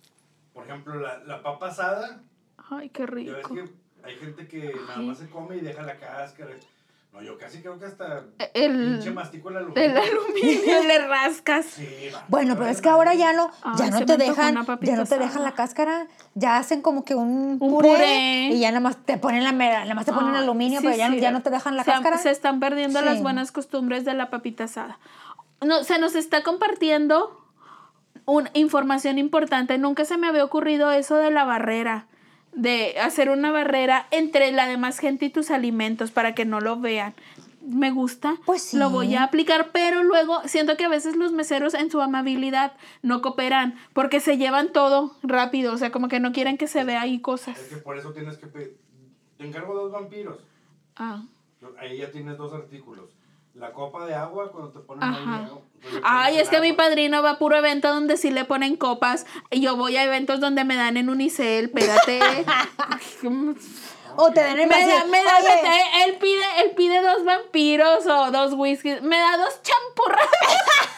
[0.59, 2.21] por ejemplo, la, la papa asada,
[2.69, 3.55] Ay, qué ya ves rico.
[3.55, 3.65] que
[4.03, 6.51] hay gente que nada más se come y deja la cáscara.
[7.13, 9.83] No, yo casi creo que hasta El, pinche mastico el aluminio.
[9.85, 11.65] el aluminio le rascas.
[11.67, 14.93] Sí, va, Bueno, pero es que ahora ya no, ya no te dejan, una papita
[14.93, 18.49] ya no te dejan la cáscara, ya hacen como que un, Un puré, puré.
[18.53, 20.87] y ya nada más te ponen la mera- nada más te ponen Ay, aluminio, sí,
[20.87, 21.21] pero ya, no- sí.
[21.21, 22.19] ya no te dejan la se, cáscara.
[22.19, 23.05] Se están perdiendo Sí.
[23.05, 24.99] las buenas costumbres de la papita asada.
[25.65, 27.41] No, se nos está compartiendo
[28.29, 29.79] una información importante.
[29.79, 32.07] Nunca se me había ocurrido eso de la barrera.
[32.53, 36.79] De hacer una barrera entre la demás gente y tus alimentos para que no lo
[36.79, 37.15] vean.
[37.63, 38.37] Me gusta.
[38.45, 38.77] Pues sí.
[38.77, 42.75] Lo voy a aplicar, pero luego siento que a veces los meseros en su amabilidad
[43.03, 45.73] no cooperan porque se llevan todo rápido.
[45.73, 47.59] O sea, como que no quieren que se vea ahí cosas.
[47.59, 48.77] Es que por eso tienes que pedir.
[49.39, 50.39] Te encargo dos vampiros.
[50.97, 51.23] Ah.
[51.79, 53.18] Ahí ya tienes dos artículos.
[53.59, 55.37] La copa de agua cuando te ponen Ajá.
[55.37, 55.93] ahí.
[55.93, 56.85] le Ay, es que el mi agua.
[56.85, 59.27] padrino va a puro evento donde sí le ponen copas.
[59.51, 62.21] Y yo voy a eventos donde me dan en Unicel, espérate.
[64.17, 65.07] o te den me el da, vacío.
[65.11, 69.03] me da, Oye, me- él pide, él pide dos vampiros o dos whiskies.
[69.03, 70.29] Me da dos champurras,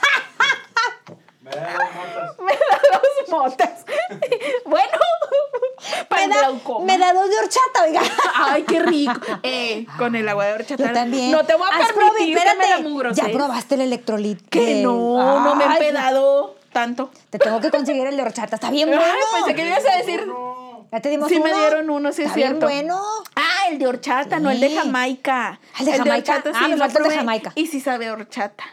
[1.51, 2.37] Me da dos motas.
[2.39, 3.85] me da dos motas.
[4.67, 4.89] bueno,
[6.09, 8.01] para me, el da, me da dos de horchata, oiga.
[8.35, 9.21] Ay, qué rico.
[9.43, 10.87] Eh, con el agua de horchata.
[10.89, 11.31] Yo también.
[11.31, 12.69] No te voy a permitir que me
[13.05, 13.13] la.
[13.13, 14.49] Ya probaste el electrolit.
[14.49, 17.11] Que de- no, no me he Ay, empedado tanto.
[17.31, 18.57] Te tengo que conseguir el de horchata.
[18.57, 19.03] Está bien bueno.
[19.05, 20.27] Ay, pensé que me ibas a decir.
[20.27, 20.87] No.
[20.93, 21.45] Ya te dimos Sí uno.
[21.45, 22.67] me dieron uno, sí es Está bien cierto.
[22.67, 23.01] bueno.
[23.37, 24.77] Ah, el de horchata, no el de Sí.
[24.77, 25.61] Jamaica.
[25.79, 26.33] El de Jamaica.
[26.37, 27.53] horchata Ah, me lo falta el de Jamaica.
[27.55, 28.65] Y sí sabe horchata.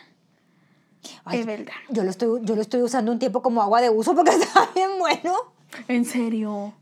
[1.25, 1.73] Ay, Es verdad.
[1.89, 4.69] Yo lo, estoy, yo lo estoy usando un tiempo como agua de uso porque está
[4.75, 5.33] bien bueno.
[5.87, 6.73] En serio.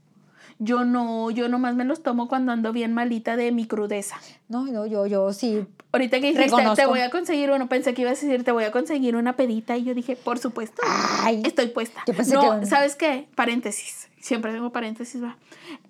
[0.58, 4.16] Yo no, yo nomás me los tomo cuando ando bien malita de mi crudeza.
[4.48, 5.66] No, no, yo, yo sí.
[5.92, 6.76] Ahorita que dijiste, Reconozco.
[6.76, 9.36] te voy a conseguir uno, pensé que ibas a decir, te voy a conseguir una
[9.36, 9.76] pedita.
[9.76, 10.82] Y yo dije, por supuesto,
[11.22, 11.42] Ay.
[11.46, 12.02] estoy puesta.
[12.08, 13.28] Yo pensé no, que- ¿sabes qué?
[13.36, 14.08] Paréntesis.
[14.22, 15.36] Siempre tengo paréntesis, va.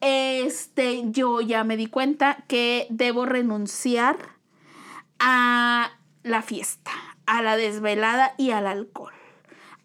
[0.02, 4.18] Este, yo ya me di cuenta que debo renunciar
[5.20, 5.92] a
[6.24, 6.92] la fiesta,
[7.26, 9.13] a la desvelada y al alcohol.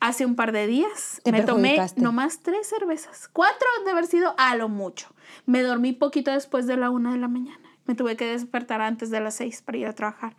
[0.01, 3.29] Hace un par de días Te me tomé nomás tres cervezas.
[3.33, 5.09] Cuatro de haber sido a lo mucho.
[5.45, 7.61] Me dormí poquito después de la una de la mañana.
[7.85, 10.37] Me tuve que despertar antes de las seis para ir a trabajar.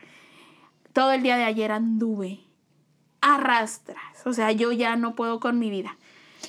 [0.93, 2.39] Todo el día de ayer anduve
[3.21, 4.25] arrastras.
[4.25, 5.95] O sea, yo ya no puedo con mi vida.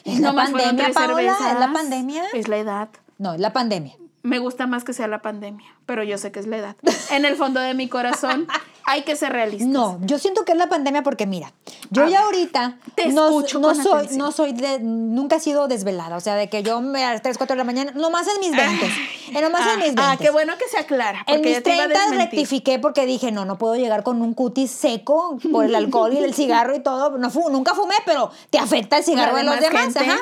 [0.05, 1.37] ¿Es la pandemia, Paola?
[1.53, 2.25] ¿Es la pandemia?
[2.33, 2.89] Es la edad.
[3.19, 3.97] No, es la pandemia.
[4.23, 6.77] Me gusta más que sea la pandemia, pero yo sé que es la edad.
[7.11, 8.47] En el fondo de mi corazón
[8.85, 9.69] hay que ser realistas.
[9.69, 11.53] No, yo siento que es la pandemia porque mira,
[11.91, 14.19] yo A ya ver, ahorita te no, escucho no soy, atención.
[14.19, 17.23] no soy de, nunca he sido desvelada, o sea, de que yo me a las
[17.23, 20.03] 3, 4 de la mañana, nomás en mis 20, eh, nomás ah, en mis 20.
[20.03, 21.25] ah, qué bueno que se aclara.
[21.27, 22.39] En mis ya te iba a 30 desmentir.
[22.39, 26.19] rectifiqué porque dije, no, no puedo llegar con un cutis seco por el alcohol y
[26.19, 27.19] el cigarro y todo.
[27.19, 29.83] No nunca fumé, pero te afecta el cigarro de los demás.
[29.85, 30.01] gente.
[30.01, 30.19] Ajá.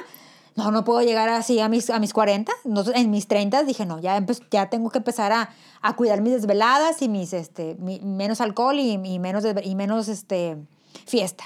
[0.64, 2.52] No, no puedo llegar así a mis, a mis 40.
[2.64, 5.50] No, en mis 30 dije, no, ya, empe- ya tengo que empezar a,
[5.82, 10.08] a cuidar mis desveladas y mis, este, mi- menos alcohol y, y menos, y menos
[10.08, 10.56] este,
[11.06, 11.44] fiesta.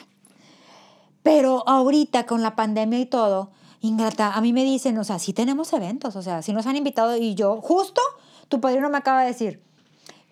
[1.22, 3.50] Pero ahorita con la pandemia y todo,
[3.80, 6.76] Ingrata, a mí me dicen, o sea, sí tenemos eventos, o sea, sí nos han
[6.76, 8.00] invitado y yo, justo,
[8.48, 9.62] tu padrino me acaba de decir,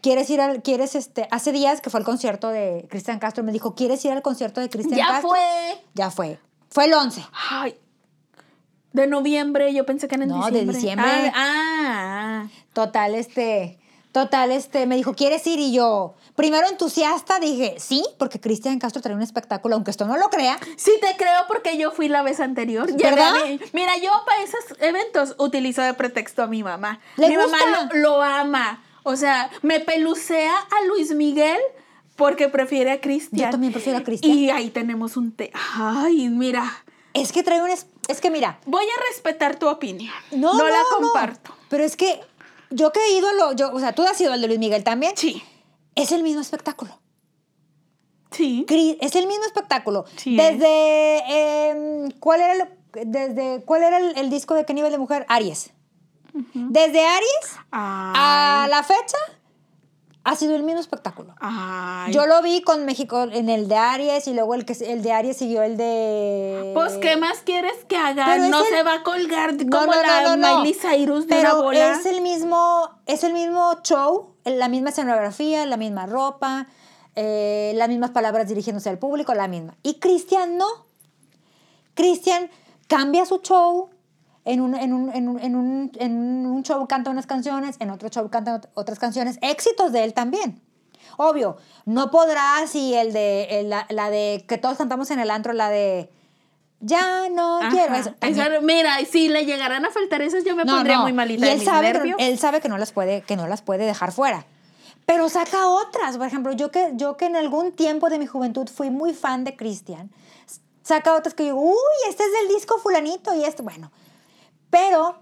[0.01, 3.53] ¿quieres ir al, quieres, este, hace días que fue el concierto de Cristian Castro, me
[3.53, 5.30] dijo, ¿quieres ir al concierto de Cristian Ya Castro?
[5.30, 5.41] fue.
[5.95, 6.39] Ya fue.
[6.70, 7.22] Fue el 11.
[7.51, 7.74] Ay.
[8.93, 10.76] De noviembre, yo pensé que era en No, de diciembre.
[10.76, 11.32] diciembre.
[11.34, 12.49] Ah, ah.
[12.72, 13.78] Total, este,
[14.12, 15.59] total, este, me dijo, ¿quieres ir?
[15.59, 20.16] Y yo, primero entusiasta, dije, sí, porque Cristian Castro trae un espectáculo, aunque esto no
[20.16, 20.59] lo crea.
[20.76, 22.93] Sí te creo porque yo fui la vez anterior.
[22.95, 23.32] ¿Verdad?
[23.72, 27.01] mira, yo para esos eventos utilizo de pretexto a mi mamá.
[27.16, 27.59] ¿Le mi mamá
[27.93, 28.82] lo, lo ama.
[29.05, 31.59] O sea, me pelucea a Luis Miguel
[32.16, 33.47] porque prefiere a Cristian.
[33.47, 34.36] Yo también prefiero a Cristian.
[34.36, 35.51] Y ahí tenemos un té.
[35.74, 36.84] Ay, mira.
[37.14, 40.12] Es que trae un, es, es que mira, Voy a respetar tu opinión.
[40.32, 40.96] no, no, no, la no.
[40.96, 41.55] comparto.
[41.68, 42.20] Pero es que
[42.70, 44.59] yo que he ido a lo, yo, o sea, tú has ido al de Luis
[44.59, 45.16] Miguel también.
[45.16, 45.42] Sí,
[45.94, 46.98] Es el mismo espectáculo.
[48.30, 48.64] sí.
[49.00, 50.05] Es el mismo espectáculo.
[50.16, 52.68] Sí, Desde, em, ¿cuál era, el,
[53.07, 55.26] desde, ¿cuál era el, el disco de qué nivel de mujer?
[55.28, 55.70] Aries.
[56.55, 59.18] Desde Aries a la fecha
[60.25, 61.35] ha sido el mismo espectáculo.
[61.41, 62.12] ay.
[62.12, 65.12] Yo lo vi con México en el de Aries y luego el, que, el de
[65.12, 66.70] Aries siguió el de...
[66.75, 68.39] Pues, ¿qué más quieres que haga?
[68.39, 70.57] No el- se va a colgar No, como no, la.
[70.59, 71.93] Miley Cyrus de Pero una bola.
[71.93, 76.66] es el mismo, es el mismo show, la misma escenografía, la misma ropa,
[77.16, 79.75] eh, las mismas palabras dirigiéndose al público, la misma.
[79.83, 80.66] Y Cristian no.
[81.95, 82.51] Cristian
[82.87, 83.91] cambia su show,
[84.45, 87.90] en un, en un, en un, en un, en un show canta unas canciones, en
[87.90, 90.61] otro show canta ot- otras canciones, éxitos de él también.
[91.16, 95.30] Obvio, no podrá si el de, el- la, la de que todos cantamos en el
[95.30, 96.11] antro, la de
[96.80, 97.68] ya no Ajá.
[97.70, 97.95] quiero.
[97.95, 101.03] eso, Esa- mira, si le llegaran a faltar esas, yo me no, pondría no.
[101.03, 103.62] muy malita Y él sabe, que, él sabe que no las puede, que no las
[103.62, 104.47] puede dejar fuera.
[105.07, 106.16] Pero saca otras.
[106.16, 109.45] Por ejemplo, yo que, yo que en algún tiempo de mi juventud fui muy fan
[109.45, 110.11] de Cristian,
[110.82, 111.76] saca otras que yo, uy,
[112.09, 113.93] este es del disco fulanito y este, bueno.
[114.73, 115.18] Pero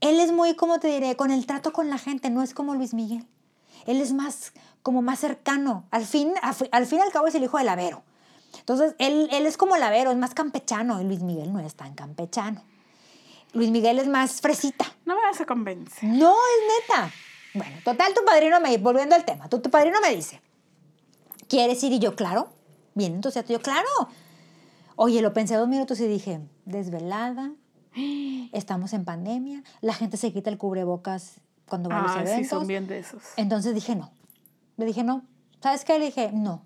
[0.00, 2.76] él es muy, como te diré, con el trato con la gente, no es como
[2.76, 3.26] Luis Miguel.
[3.86, 4.52] Él es más,
[4.84, 5.88] como más cercano.
[5.90, 6.32] Al fin,
[6.70, 8.04] al fin y al cabo es el hijo del Avero.
[8.60, 11.00] Entonces, él, él es como el Avero, es más campechano.
[11.00, 12.62] Y Luis Miguel no es tan campechano.
[13.52, 14.84] Luis Miguel es más fresita.
[15.04, 16.08] No me vas a convencer.
[16.08, 17.10] No, es neta.
[17.54, 20.40] Bueno, total, tu padrino me, volviendo al tema, tu, tu padrino me dice,
[21.48, 21.92] ¿quieres ir?
[21.92, 22.50] Y yo, claro,
[22.94, 23.88] bien entusiasta, yo, claro.
[24.94, 27.52] Oye, lo pensé dos minutos y dije, desvelada,
[28.52, 32.30] estamos en pandemia, la gente se quita el cubrebocas cuando va a los Ah, sí,
[32.32, 32.48] eventos.
[32.58, 33.22] son bien de esos.
[33.36, 34.10] Entonces dije, no.
[34.76, 35.22] Le dije, no.
[35.62, 35.98] ¿Sabes qué?
[35.98, 36.62] Le dije, no.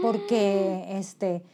[0.00, 1.44] Porque, este,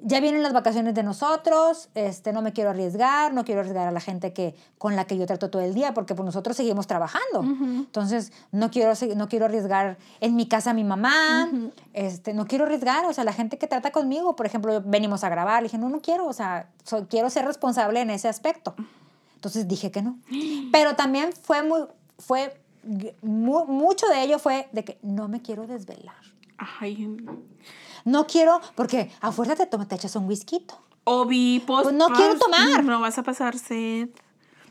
[0.00, 3.90] ya vienen las vacaciones de nosotros, este, no me quiero arriesgar, no quiero arriesgar a
[3.90, 6.86] la gente que, con la que yo trato todo el día, porque pues, nosotros seguimos
[6.86, 7.40] trabajando.
[7.78, 11.50] Entonces, no quiero, no quiero arriesgar en mi casa a mi mamá,
[11.94, 15.28] este, no quiero arriesgar, o sea, la gente que trata conmigo, por ejemplo, venimos a
[15.30, 18.74] grabar, le dije, no, no quiero, o sea, so- quiero ser responsable en ese aspecto.
[19.34, 20.18] Entonces dije que no.
[20.72, 21.80] Pero también fue muy,
[22.18, 22.60] fue,
[23.22, 26.16] mu- mucho de ello fue de que no me quiero desvelar.
[26.80, 27.16] Ay,
[28.06, 30.64] No quiero, porque a fuerza te, toma- te echas un whisky.
[31.04, 32.82] Obi, pues, Pues no quiero tomar.
[32.84, 34.08] No vas a pasar sed.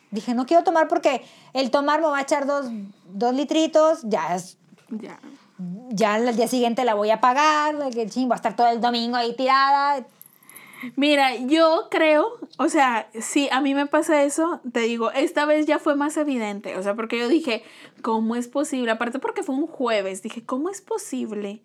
[0.10, 1.24] Dije, no quiero tomar porque
[1.54, 2.66] el tomar me va a echar dos,
[3.14, 4.58] dos litritos, ya es,
[4.90, 5.20] Ya.
[5.90, 8.80] ya al día siguiente la voy a pagar, que ching, voy a estar todo el
[8.82, 10.06] domingo ahí tirada.
[10.96, 12.28] Mira, yo creo,
[12.58, 16.16] o sea, si a mí me pasa eso, te digo, esta vez ya fue más
[16.18, 17.64] evidente, o sea, porque yo dije,
[18.02, 18.92] ¿cómo es posible?
[18.92, 21.62] Aparte porque fue un jueves, dije, ¿cómo es posible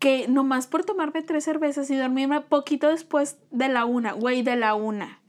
[0.00, 4.56] que nomás por tomarme tres cervezas y dormirme poquito después de la una, güey, de
[4.56, 5.20] la una?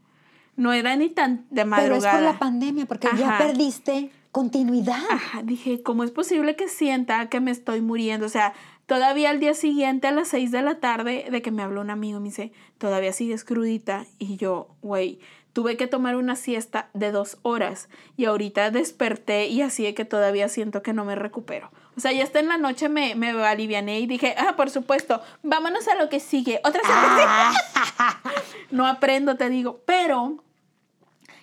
[0.55, 2.09] No era ni tan de Pero madrugada.
[2.09, 5.03] es por la pandemia, porque ya perdiste continuidad.
[5.09, 8.25] Ajá, dije, ¿cómo es posible que sienta que me estoy muriendo?
[8.25, 8.53] O sea,
[8.85, 11.89] todavía al día siguiente a las 6 de la tarde de que me habló un
[11.89, 14.05] amigo, me dice, todavía sigues crudita.
[14.19, 15.19] Y yo, güey,
[15.53, 20.05] tuve que tomar una siesta de dos horas y ahorita desperté y así de que
[20.05, 21.71] todavía siento que no me recupero.
[21.97, 25.21] O sea, ya hasta en la noche me, me aliviané y dije, ah, por supuesto,
[25.43, 26.61] vámonos a lo que sigue.
[26.63, 28.21] Otra cerveza.
[28.71, 30.43] no aprendo, te digo, pero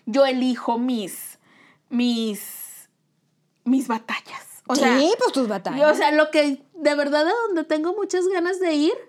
[0.07, 1.39] yo elijo mis,
[1.91, 2.89] mis,
[3.65, 4.63] mis batallas.
[4.67, 5.81] O sí, sea, pues tus batallas.
[5.81, 9.08] y, o sea, lo que de verdad a donde tengo muchas ganas de ir,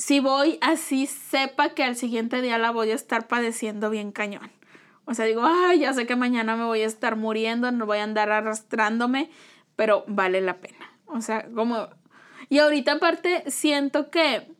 [0.00, 4.50] si voy así sepa que al siguiente día la voy a estar padeciendo bien cañón.
[5.04, 7.98] O sea, digo, ay, ya sé que mañana me voy a estar muriendo, no voy
[7.98, 9.30] a andar arrastrándome,
[9.76, 10.90] pero vale la pena.
[11.04, 11.88] O sea, como...
[12.48, 14.50] Y ahorita aparte siento que,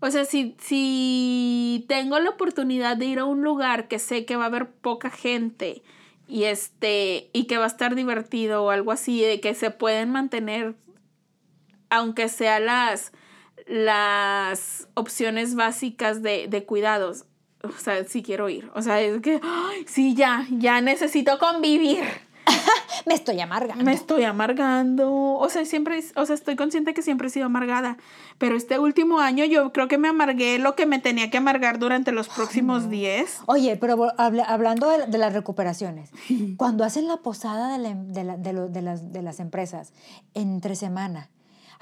[0.00, 4.36] o sea, si, si tengo la oportunidad de ir a un lugar que sé que
[4.36, 5.82] va a haber poca gente
[6.28, 10.10] y este y que va a estar divertido o algo así de que se pueden
[10.10, 10.76] mantener
[11.90, 13.12] aunque sea las
[13.66, 17.24] las opciones básicas de, de cuidados.
[17.64, 18.70] O sea sí quiero ir.
[18.74, 22.02] O sea es que ay, sí ya ya necesito convivir.
[23.06, 23.84] Me estoy amargando.
[23.84, 25.12] me estoy amargando.
[25.14, 27.96] O sea siempre o sea estoy consciente que siempre he sido amargada
[28.38, 31.78] pero este último año yo creo que me amargué lo que me tenía que amargar
[31.78, 36.10] durante los próximos 10 Oye, pero habla- hablando de, de las recuperaciones,
[36.56, 39.38] cuando hacen la posada de, la em- de la- de lo- de las, de las
[39.38, 39.92] empresas
[40.34, 41.28] entre semana,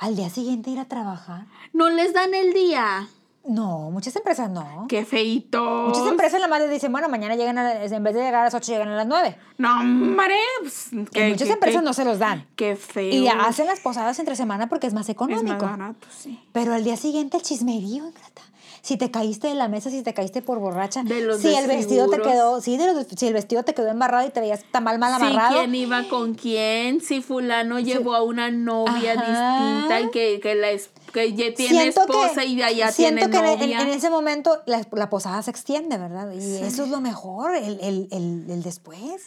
[0.01, 3.09] al día siguiente ir a trabajar, no les dan el día
[3.45, 4.87] no, muchas empresas no.
[4.87, 8.43] qué feito Muchas empresas la madre dicen, bueno, mañana llegan, a, en vez de llegar
[8.43, 9.37] a las 8, llegan a las 9.
[9.57, 10.37] No, hombre.
[10.61, 12.47] pues, muchas empresas no se los dan.
[12.55, 13.11] Qué feo.
[13.11, 15.65] Y hacen las posadas entre semana porque es más Es económico.
[15.65, 16.39] más barato, sí.
[16.53, 18.43] Pero al día siguiente el chismerío, ingrata.
[18.83, 21.67] Si te caíste de la mesa, si te caíste por borracha, De los si el
[21.67, 24.63] vestido te quedó, sí, de los, si el vestido te quedó embarrado y te veías
[24.71, 25.59] tan mal mal amarrado.
[25.61, 29.77] quién iba con quién, si fulano llevó a una novia Ajá.
[29.87, 33.27] distinta y que, que, la es- que ya tiene Siento que- esposa y allá siento
[33.27, 33.81] tiene que en- novia.
[33.83, 36.31] En, en ese momento la, la posada se extiende, ¿verdad?
[36.33, 39.27] Y eso es lo mejor, el, el, el, el después.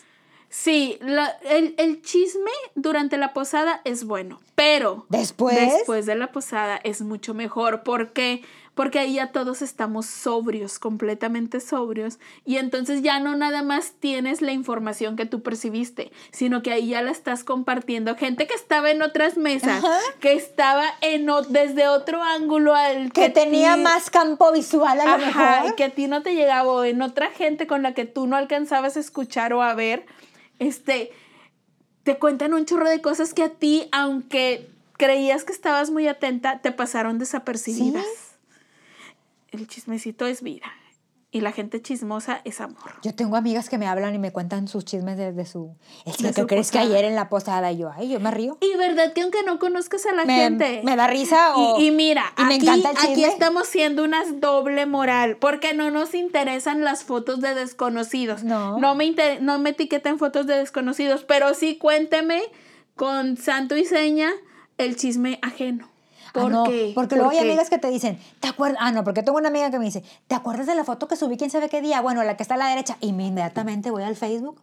[0.50, 5.56] Sí, la- el, el chisme durante la posada es bueno, pero Después.
[5.58, 7.82] después de la posada es mucho mejor.
[7.84, 8.44] ¿Por qué?
[8.76, 14.42] Porque ahí ya todos estamos sobrios, completamente sobrios, y entonces ya no nada más tienes
[14.42, 18.16] la información que tú percibiste, sino que ahí ya la estás compartiendo.
[18.16, 19.98] Gente que estaba en otras mesas, Ajá.
[20.20, 25.06] que estaba en o- desde otro ángulo al Que tenía ti- más campo visual a
[25.18, 25.72] lo Ajá, mejor.
[25.72, 28.26] y que a ti no te llegaba o en otra gente con la que tú
[28.26, 30.06] no alcanzabas a escuchar o a ver,
[30.58, 31.12] este,
[32.04, 34.68] te cuentan un chorro de cosas que a ti, aunque
[34.98, 38.06] creías que estabas muy atenta, te pasaron desapercibidas.
[39.54, 40.66] El chismecito es vida
[41.30, 42.92] y la gente chismosa es amor.
[43.04, 45.76] Yo tengo amigas que me hablan y me cuentan sus chismes de, de su...
[46.06, 48.30] Es que De ¿qué su crees que ayer en la posada yo, ay, yo me
[48.32, 48.58] río.
[48.62, 51.80] Y verdad que aunque no conozcas a la Me, gente, me da risa o...
[51.80, 55.74] Y, y mira, y me aquí, encanta el aquí estamos siendo unas doble moral, porque
[55.76, 58.44] no nos interesan las fotos de desconocidos.
[58.44, 58.80] No.
[58.80, 62.42] No me, inter- no me etiqueten fotos de desconocidos, pero sí cuénteme
[62.96, 64.32] con santo y seña
[64.78, 65.90] el chisme ajeno.
[66.36, 66.92] Ah, ¿Por no, qué?
[66.96, 67.50] Porque luego ¿Por hay qué?
[67.52, 68.80] amigas que te dicen, ¿te acuerdas?
[68.82, 71.16] Ah, no, porque tengo una amiga que me dice, ¿te acuerdas de la foto que
[71.16, 72.02] subí quién sabe qué día?
[72.02, 72.98] Bueno, la que está a la derecha.
[73.02, 74.60] Y me inmediatamente voy al Facebook.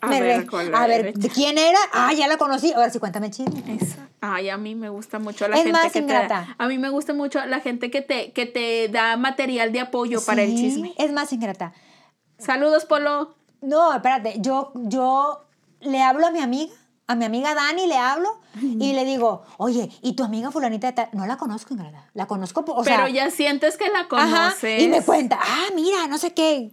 [0.00, 1.14] A me ver.
[1.14, 1.78] ¿de quién era?
[1.92, 2.72] Ah, ya la conocí.
[2.72, 3.78] Ahora sí, cuéntame el chisme.
[4.20, 6.46] Ay, a mí me gusta mucho la Es gente más que ingrata.
[6.58, 9.80] te a mí me gusta mucho la gente que te que te da material de
[9.80, 10.94] apoyo para el chisme.
[10.98, 11.72] Es más ingrata.
[12.38, 13.34] Saludos, Polo.
[13.62, 15.44] No, espérate, yo, yo
[15.80, 16.74] le hablo a mi amiga,
[17.06, 20.92] a mi amiga Dani le hablo y le digo, oye, ¿y tu amiga fulanita de
[20.94, 21.08] tal?
[21.12, 22.08] No la conozco, Ingrata.
[22.14, 23.08] La conozco, o Pero sea...
[23.10, 24.08] ya sientes que la ajá,
[24.50, 24.82] conoces.
[24.82, 26.72] y me cuenta, ah, mira, no sé qué.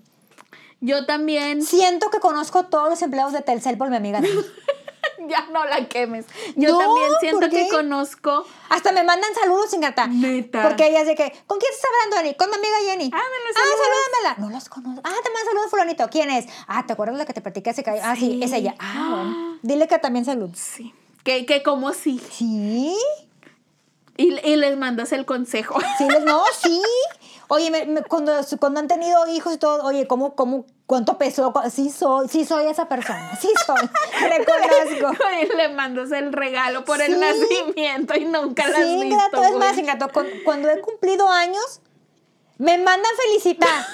[0.80, 1.62] Yo también.
[1.64, 4.34] Siento que conozco todos los empleados de Telcel por mi amiga Dani.
[5.28, 6.26] Ya no la quemes.
[6.56, 8.46] Yo No, también siento ¿por que conozco.
[8.70, 10.08] Hasta me mandan saludos, Ingrata.
[10.08, 10.64] Neta.
[10.64, 12.36] Porque ella dice que, ¿con quién estás hablando, Dani?
[12.36, 13.06] Con mi amiga Jenny.
[13.06, 13.80] Ándale, Ah, saludos.
[13.80, 14.48] salúdamela.
[14.48, 15.02] No los conozco.
[15.04, 16.08] Ah, te mando saludos, fulanito.
[16.10, 16.46] ¿Quién es?
[16.68, 17.92] Ah, ¿te acuerdas de la que te platiqué hace que...
[17.92, 18.76] Ah, sí, es ella.
[18.80, 19.60] Ah, bueno.
[19.62, 20.58] Dile que también saludos.
[20.58, 20.94] Sí.
[21.24, 22.20] Que, que como sí.
[22.32, 22.96] Sí.
[24.18, 25.80] Y, y les mandas el consejo.
[25.98, 26.82] Sí, les- no, sí.
[27.48, 31.54] Oye, me- me- cuando, cuando han tenido hijos y todo, oye, ¿cómo, cómo, cuánto pesó?
[31.74, 33.78] Sí soy, sí soy esa persona, sí soy,
[34.30, 35.24] reconozco.
[35.56, 39.06] Le mandas el regalo por el nacimiento y nunca la has Sí, visto.
[39.06, 41.80] ingrato, es más, cu- cuando he cumplido años,
[42.58, 43.86] me mandan felicitar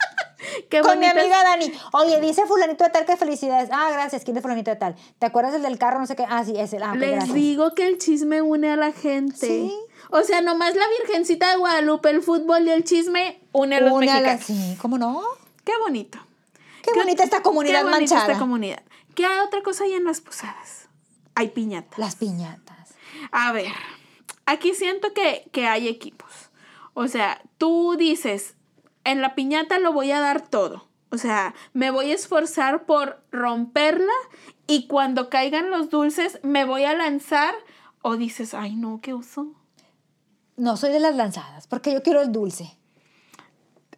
[0.68, 1.72] Qué con mi amiga Dani.
[1.92, 3.70] Oye, dice fulanito de tal que felicidades.
[3.72, 4.96] Ah, gracias, ¿quién es fulanito de tal?
[5.20, 6.00] ¿Te acuerdas el del carro?
[6.00, 6.26] No sé qué.
[6.28, 6.82] Ah, sí, es el.
[6.82, 7.34] Ah, Les gracias.
[7.34, 9.36] digo que el chisme une a la gente.
[9.46, 9.72] Sí.
[10.10, 13.92] O sea, nomás la Virgencita de Guadalupe, el fútbol y el chisme une a los
[13.92, 14.44] Una la- mexicanos.
[14.44, 15.22] Sí, ¿cómo no?
[15.64, 16.18] Qué bonito.
[16.82, 18.26] Qué bonita esta comunidad Qué bonita manchada.
[18.26, 18.82] esta comunidad.
[19.14, 20.88] ¿Qué otra cosa hay en las posadas?
[21.34, 21.96] Hay piñata.
[21.98, 22.94] Las piñatas.
[23.30, 23.72] A ver,
[24.46, 26.50] aquí siento que, que hay equipos.
[26.94, 28.54] O sea, tú dices,
[29.04, 30.88] en la piñata lo voy a dar todo.
[31.10, 34.12] O sea, me voy a esforzar por romperla
[34.66, 37.54] y cuando caigan los dulces me voy a lanzar.
[38.02, 39.54] O dices, ay no, qué uso.
[40.56, 42.76] No, soy de las lanzadas, porque yo quiero el dulce.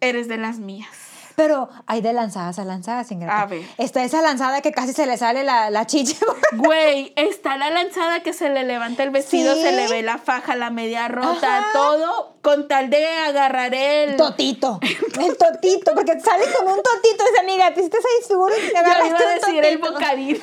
[0.01, 1.04] Eres de las mías.
[1.35, 3.41] Pero hay de lanzadas a lanzadas, Ingrata.
[3.41, 3.63] A ver.
[3.77, 6.17] Está esa lanzada que casi se le sale la, la chicha.
[6.53, 9.61] Güey, está la lanzada que se le levanta el vestido, Sí.
[9.61, 11.67] se le ve la faja, la media rota, Ajá.
[11.73, 14.15] todo con tal de agarrar el...
[14.15, 14.79] Totito.
[15.19, 17.73] El totito, porque sale con un totito esa amiga.
[17.73, 20.41] Te hiciste esa disfigura y te Yo iba a un decir el bocadín.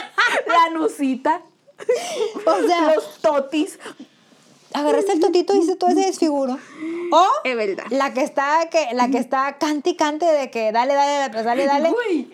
[0.46, 1.40] la nucita.
[2.46, 3.78] O sea, los totis.
[4.74, 6.58] Agarraste el totito y hiciste todo ese desfiguro.
[7.12, 7.84] O Es verdad.
[7.90, 11.66] la que está, que, la que está cante y cante de que dale, dale, dale,
[11.66, 11.90] dale.
[11.90, 12.28] Güey.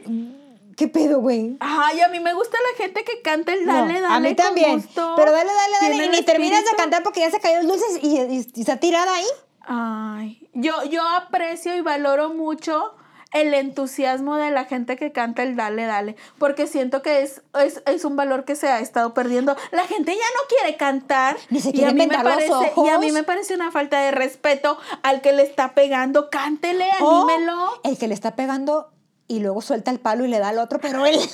[0.77, 1.57] ¿Qué pedo, güey?
[1.59, 4.15] Ay, a mí me gusta la gente que canta el dale, No, dale.
[4.15, 4.77] a mí también.
[4.77, 5.15] gusto.
[5.17, 6.07] Pero dale, dale, dale.
[6.07, 8.77] Y ni terminas de cantar porque ya se cayó el dulce y, y- y está
[8.77, 9.27] tirada ahí.
[9.63, 12.95] Ay, yo, yo aprecio y valoro mucho
[13.33, 17.83] el entusiasmo de la gente que canta el dale, dale, porque siento que es, es,
[17.87, 19.57] es un valor que se ha estado perdiendo.
[19.71, 22.35] La gente ya no quiere cantar Ni se y, quiere a mí me inventar los
[22.35, 23.13] parece, y a mí ojos.
[23.13, 26.31] me parece una falta de respeto al que le está pegando.
[26.31, 27.81] Cántele, anímelo.
[27.85, 28.91] el que le está pegando
[29.27, 31.19] y luego suelta el palo y le da al otro, pero él.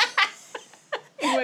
[1.20, 1.38] pero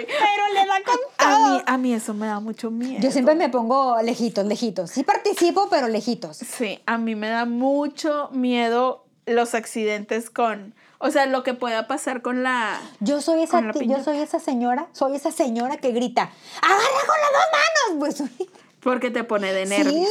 [0.53, 1.55] le da con A todo.
[1.55, 3.01] mí, a mí eso me da mucho miedo.
[3.01, 4.90] Yo siempre me pongo lejitos, lejitos.
[4.90, 6.36] Sí participo, pero lejitos.
[6.38, 11.86] Sí, a mí me da mucho miedo los accidentes con, o sea, lo que pueda
[11.86, 12.80] pasar con la...
[13.00, 16.30] Yo soy esa, yo soy esa señora, soy esa señora que grita,
[16.62, 18.28] agarra con las dos manos.
[18.38, 18.48] Pues
[18.80, 19.70] Porque te pone de Sí.
[19.74, 20.08] nervios.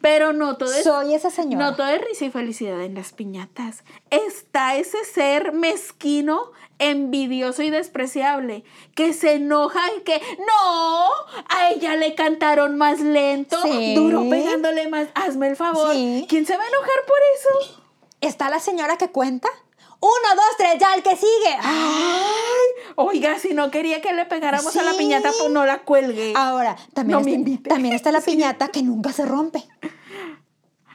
[0.00, 0.84] Pero no todo es...
[0.84, 1.70] soy esa señora.
[1.70, 3.82] No todo es risa y felicidad en las piñatas.
[4.10, 8.62] Está ese ser mezquino, envidioso y despreciable
[8.94, 11.08] que se enoja y que no,
[11.48, 13.94] a ella le cantaron más lento, Sí.
[13.96, 15.08] duro pegándole más.
[15.14, 15.92] Hazme el favor.
[15.94, 16.26] Sí.
[16.28, 17.18] ¿Quién se va a enojar por
[17.66, 17.77] eso?
[18.20, 19.48] Está la señora que cuenta.
[20.00, 21.58] Uno, dos, tres, ya el que sigue.
[21.60, 26.34] Ay, oiga, si no quería que le pegáramos a la piñata, pues no la cuelgue.
[26.36, 29.66] Ahora, también, No me está, también está la piñata que nunca se rompe.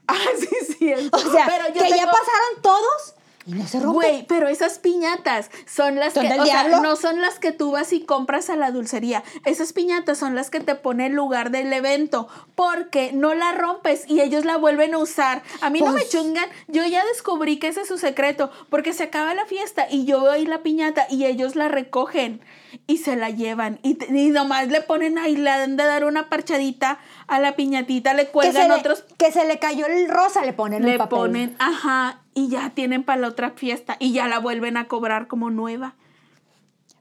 [0.07, 0.93] Ah, sí, sí.
[1.11, 3.15] O sea, Pero yo que ya pasaron todos
[3.45, 3.93] y no se rompen.
[3.93, 7.71] Güey, pero esas piñatas son las ¿Son que, o sea, no son las que tú
[7.71, 9.23] vas y compras a la dulcería.
[9.45, 14.05] Esas piñatas son las que te pone en lugar del evento, porque no la rompes
[14.07, 15.43] y ellos la vuelven a usar.
[15.61, 18.93] A mí no me Pues- chungan, yo ya descubrí que ese es su secreto, porque
[18.93, 22.41] se acaba la fiesta y yo doy la piñata y ellos la recogen
[22.87, 26.05] y se la llevan y, te- y nomás le ponen ahí, le han de dar
[26.05, 30.09] una parchadita a la piñatita, le que, cuelgan le, otros que se le cayó el
[30.09, 31.17] rosa, le ponen le un papel.
[31.19, 35.27] ponen, ajá, y ya tienen para la otra fiesta y ya la vuelven a cobrar
[35.27, 35.95] como nueva.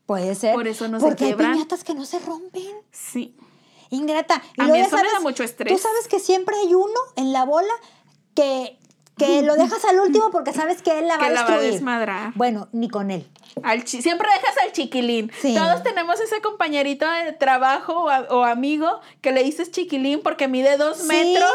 [0.06, 0.54] Puede ser.
[0.54, 1.52] Por eso no se Porque hay quiebran.
[1.54, 2.66] piñatas que no se rompen.
[2.90, 3.34] Sí.
[3.90, 4.42] Ingrata.
[4.56, 5.72] Y A mí eso me da mucho estrés.
[5.72, 7.72] Tú sabes que siempre hay uno en la bola
[8.34, 8.78] que,
[9.16, 11.54] que lo dejas al último porque sabes que él la va Que a la va
[11.54, 12.32] a desmadrar.
[12.34, 13.28] Bueno, ni con él.
[13.62, 15.30] Al siempre dejas al chiquilín.
[15.40, 15.54] Sí.
[15.54, 20.96] Todos tenemos ese compañerito de trabajo o amigo que le dices chiquilín porque mide dos
[20.98, 21.06] Sí.
[21.08, 21.52] metros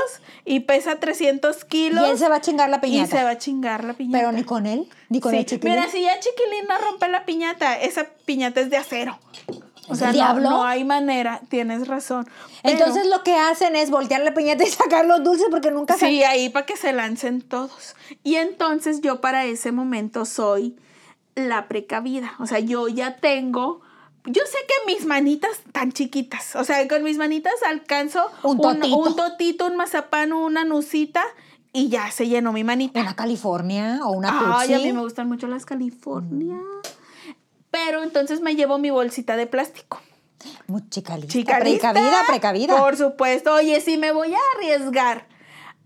[0.47, 2.07] y pesa 300 kilos.
[2.07, 3.17] Y él se va a chingar la y piñata.
[3.17, 4.17] se va a chingar la piñata.
[4.17, 5.39] Pero ni con él, ni con Sí.
[5.39, 5.75] el chiquilín.
[5.75, 9.19] Mira, si ya chiquilín no rompe la piñata, esa piñata es de acero.
[9.89, 12.27] O ¿Es sea, no, hay manera, tienes razón.
[12.61, 15.93] Pero- Entonces lo que hacen es voltear la piñata y sacar los dulces porque nunca
[15.97, 16.07] se...
[16.07, 17.95] Sí, ahí para que se lancen todos.
[18.23, 20.75] Y entonces yo para ese momento soy
[21.35, 22.33] la precavida.
[22.39, 23.81] O sea, yo ya tengo.
[24.27, 28.97] Yo sé que mis manitas tan chiquitas, o sea, con mis manitas alcanzo Un totito.
[28.97, 31.23] un, totito, un mazapán, una nucita
[31.71, 32.99] y ya se llenó mi manita.
[32.99, 36.57] Una California o una Ay, a mí me gustan mucho las California.
[37.71, 40.01] Pero entonces me llevo mi bolsita de plástico.
[40.67, 41.31] Muy chica lista.
[41.31, 42.77] Chica lista, Precavida, precavida.
[42.77, 43.53] Por supuesto.
[43.53, 45.27] Oye, si me voy a arriesgar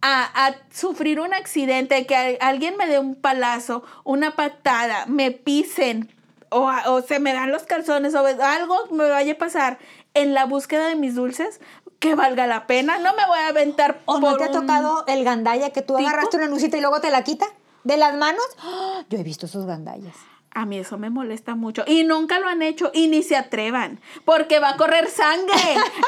[0.02, 6.10] a, a sufrir un accidente, que alguien me dé un palazo, una patada, me pisen
[6.52, 9.80] o, o se me dan los calzones o algo me vaya a pasar
[10.14, 11.60] en la búsqueda de mis dulces,
[12.00, 12.98] que valga la pena.
[13.00, 15.96] No me voy a aventar ¿O no por te ha tocado el gandalla que tú
[15.96, 16.08] tipo?
[16.08, 17.46] agarraste una nucita y luego te la quita
[17.84, 18.44] de las manos?
[18.60, 19.04] ¡Ah!
[19.10, 20.16] Yo he visto esos gandallas.
[20.54, 21.84] A mí eso me molesta mucho.
[21.88, 24.02] Y nunca lo han hecho y ni se atrevan.
[24.26, 25.56] Porque va a correr sangre.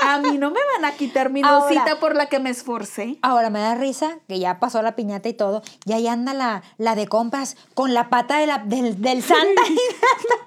[0.04, 3.18] A mí no me van a quitar mi dulcita por la que me esforcé.
[3.22, 6.62] Ahora me da risa que ya pasó la piñata y todo, y ahí anda la,
[6.78, 9.62] la de compras con la pata de la, del, del Santa.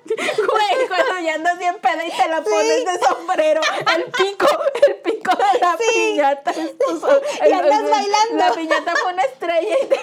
[0.06, 3.60] Güey, cuando ya andas bien peda y te la pones de sombrero,
[3.96, 4.46] el pico,
[4.86, 6.12] el pico de la Sí.
[6.12, 6.52] piñata.
[6.54, 8.36] Y andas bailando.
[8.36, 9.96] La piñata fue una estrella y te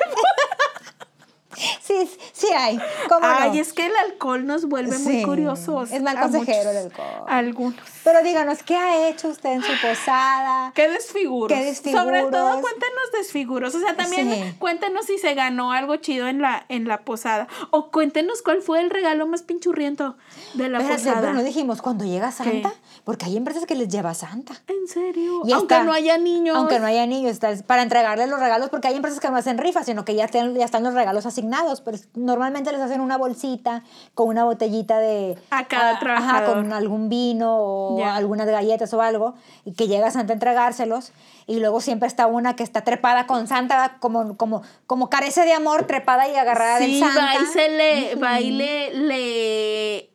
[1.81, 2.79] sí, sí hay.
[3.09, 3.33] ¿Cómo no?
[3.39, 5.91] Ay, es que el alcohol nos vuelve muy curiosos.
[5.91, 7.25] es mal consejero el alcohol.
[7.27, 7.92] Algunos.
[8.03, 10.71] Pero díganos, ¿qué ha hecho usted en su posada?
[10.75, 11.57] ¿Qué desfiguros?
[11.57, 12.03] ¿Qué desfiguros?
[12.05, 13.75] Sobre todo cuéntenos desfiguros.
[13.75, 14.55] O sea, también Sí.
[14.59, 17.47] cuéntenos si se ganó algo chido en la, en la posada.
[17.71, 20.15] O cuéntenos cuál fue el regalo más pinchurriento
[20.53, 21.21] de la Espérate, posada.
[21.21, 22.75] pero no dijimos cuando llega Santa, ¿Qué?
[23.05, 24.53] porque hay empresas que les lleva Santa.
[24.67, 25.41] ¿En serio?
[25.45, 26.57] Y Aunque está- no haya niños.
[26.57, 29.57] Aunque no haya niños, está- para entregarles los regalos, porque hay empresas que no hacen
[29.57, 31.79] rifas, sino que ya, están- ya están los regalos asignados.
[31.81, 33.83] Pero normalmente les hacen una bolsita
[34.13, 35.37] con una botellita de.
[35.51, 36.55] A cada trabajador.
[36.55, 38.15] con algún vino o Ya.
[38.15, 39.35] algunas galletas o algo,
[39.65, 41.11] y que llega Santa a entregárselos.
[41.47, 45.53] Y luego siempre está una que está trepada con Santa, como, como, como carece de
[45.53, 47.25] amor, trepada y agarrada Sí, del Santa.
[47.25, 50.09] va y se le, va y le, le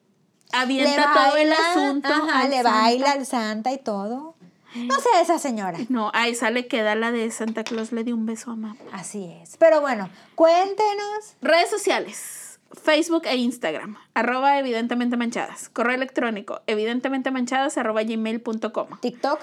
[0.53, 2.09] avienta todo el asunto.
[2.09, 2.70] ajá, al le Santa.
[2.70, 4.35] baila al Santa y todo.
[4.74, 5.79] No sé esa señora.
[5.89, 8.76] No, a esa le queda la de Santa Claus le dio un beso a mamá.
[8.93, 9.57] Así es.
[9.57, 11.35] Pero bueno, cuéntenos.
[11.41, 12.38] Redes sociales.
[12.73, 15.69] Facebook e Instagram, arroba evidentemente manchadas.
[15.69, 18.89] Correo electrónico, evidentemente manchadas, arroba gmail.com.
[19.01, 19.41] TikTok.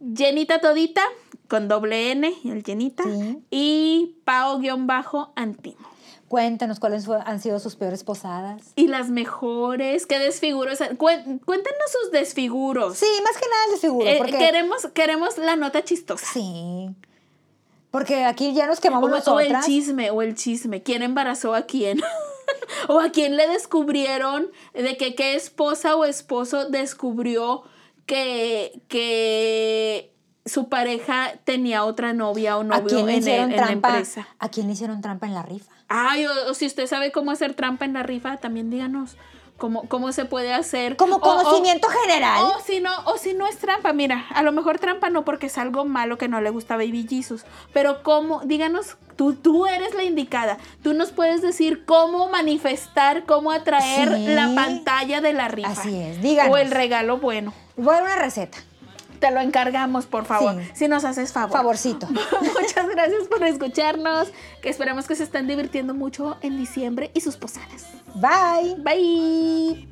[0.00, 1.02] Llenita todita,
[1.48, 3.04] con doble N, el llenita.
[3.04, 3.38] Sí.
[3.50, 5.94] Y pao-antimo.
[6.28, 8.72] Cuéntenos cuáles han sido sus peores posadas.
[8.76, 10.78] Y las mejores, qué desfiguros.
[10.98, 12.96] Cuéntenos sus desfiguros.
[12.98, 14.08] Sí, más que nada el desfiguro.
[14.08, 16.26] Eh, porque, queremos, queremos la nota chistosa.
[16.26, 16.88] Sí.
[17.90, 19.66] Porque aquí ya nos O, quemamos o el nosotras.
[19.66, 20.82] chisme, o el chisme.
[20.82, 22.00] ¿Quién embarazó a quién?
[22.88, 27.62] o a quién le descubrieron de que qué esposa o esposo descubrió
[28.06, 30.12] que, que
[30.44, 34.28] su pareja tenía otra novia o ¿A novio en, el- hicieron en la empresa.
[34.38, 35.72] ¿A quién le hicieron trampa en la rifa?
[35.88, 39.16] Ay, o, o si usted sabe cómo hacer trampa en la rifa, también díganos
[39.56, 40.96] cómo, cómo se puede hacer.
[40.96, 42.42] Como O- o- conocimiento general.
[42.42, 45.46] O si no, o si no es trampa, mira, a lo mejor trampa no porque
[45.46, 49.66] es algo malo que no le gusta a Baby Jesus, pero cómo, díganos, tú, tú
[49.66, 54.26] eres la indicada, tú nos puedes decir cómo manifestar, cómo atraer Sí.
[54.28, 55.70] la pantalla de la rifa.
[55.70, 56.52] Así es, díganos.
[56.52, 57.52] O el regalo bueno.
[57.76, 58.58] Voy a dar una receta.
[59.24, 60.70] Te lo encargamos, por favor, Sí.
[60.74, 61.50] si nos haces favor.
[61.56, 62.06] Favorcito.
[62.10, 64.28] Muchas gracias por escucharnos,
[64.60, 67.86] que esperamos que se estén divirtiendo mucho en diciembre y sus posadas.
[68.16, 68.76] Bye.
[68.82, 69.88] Bye.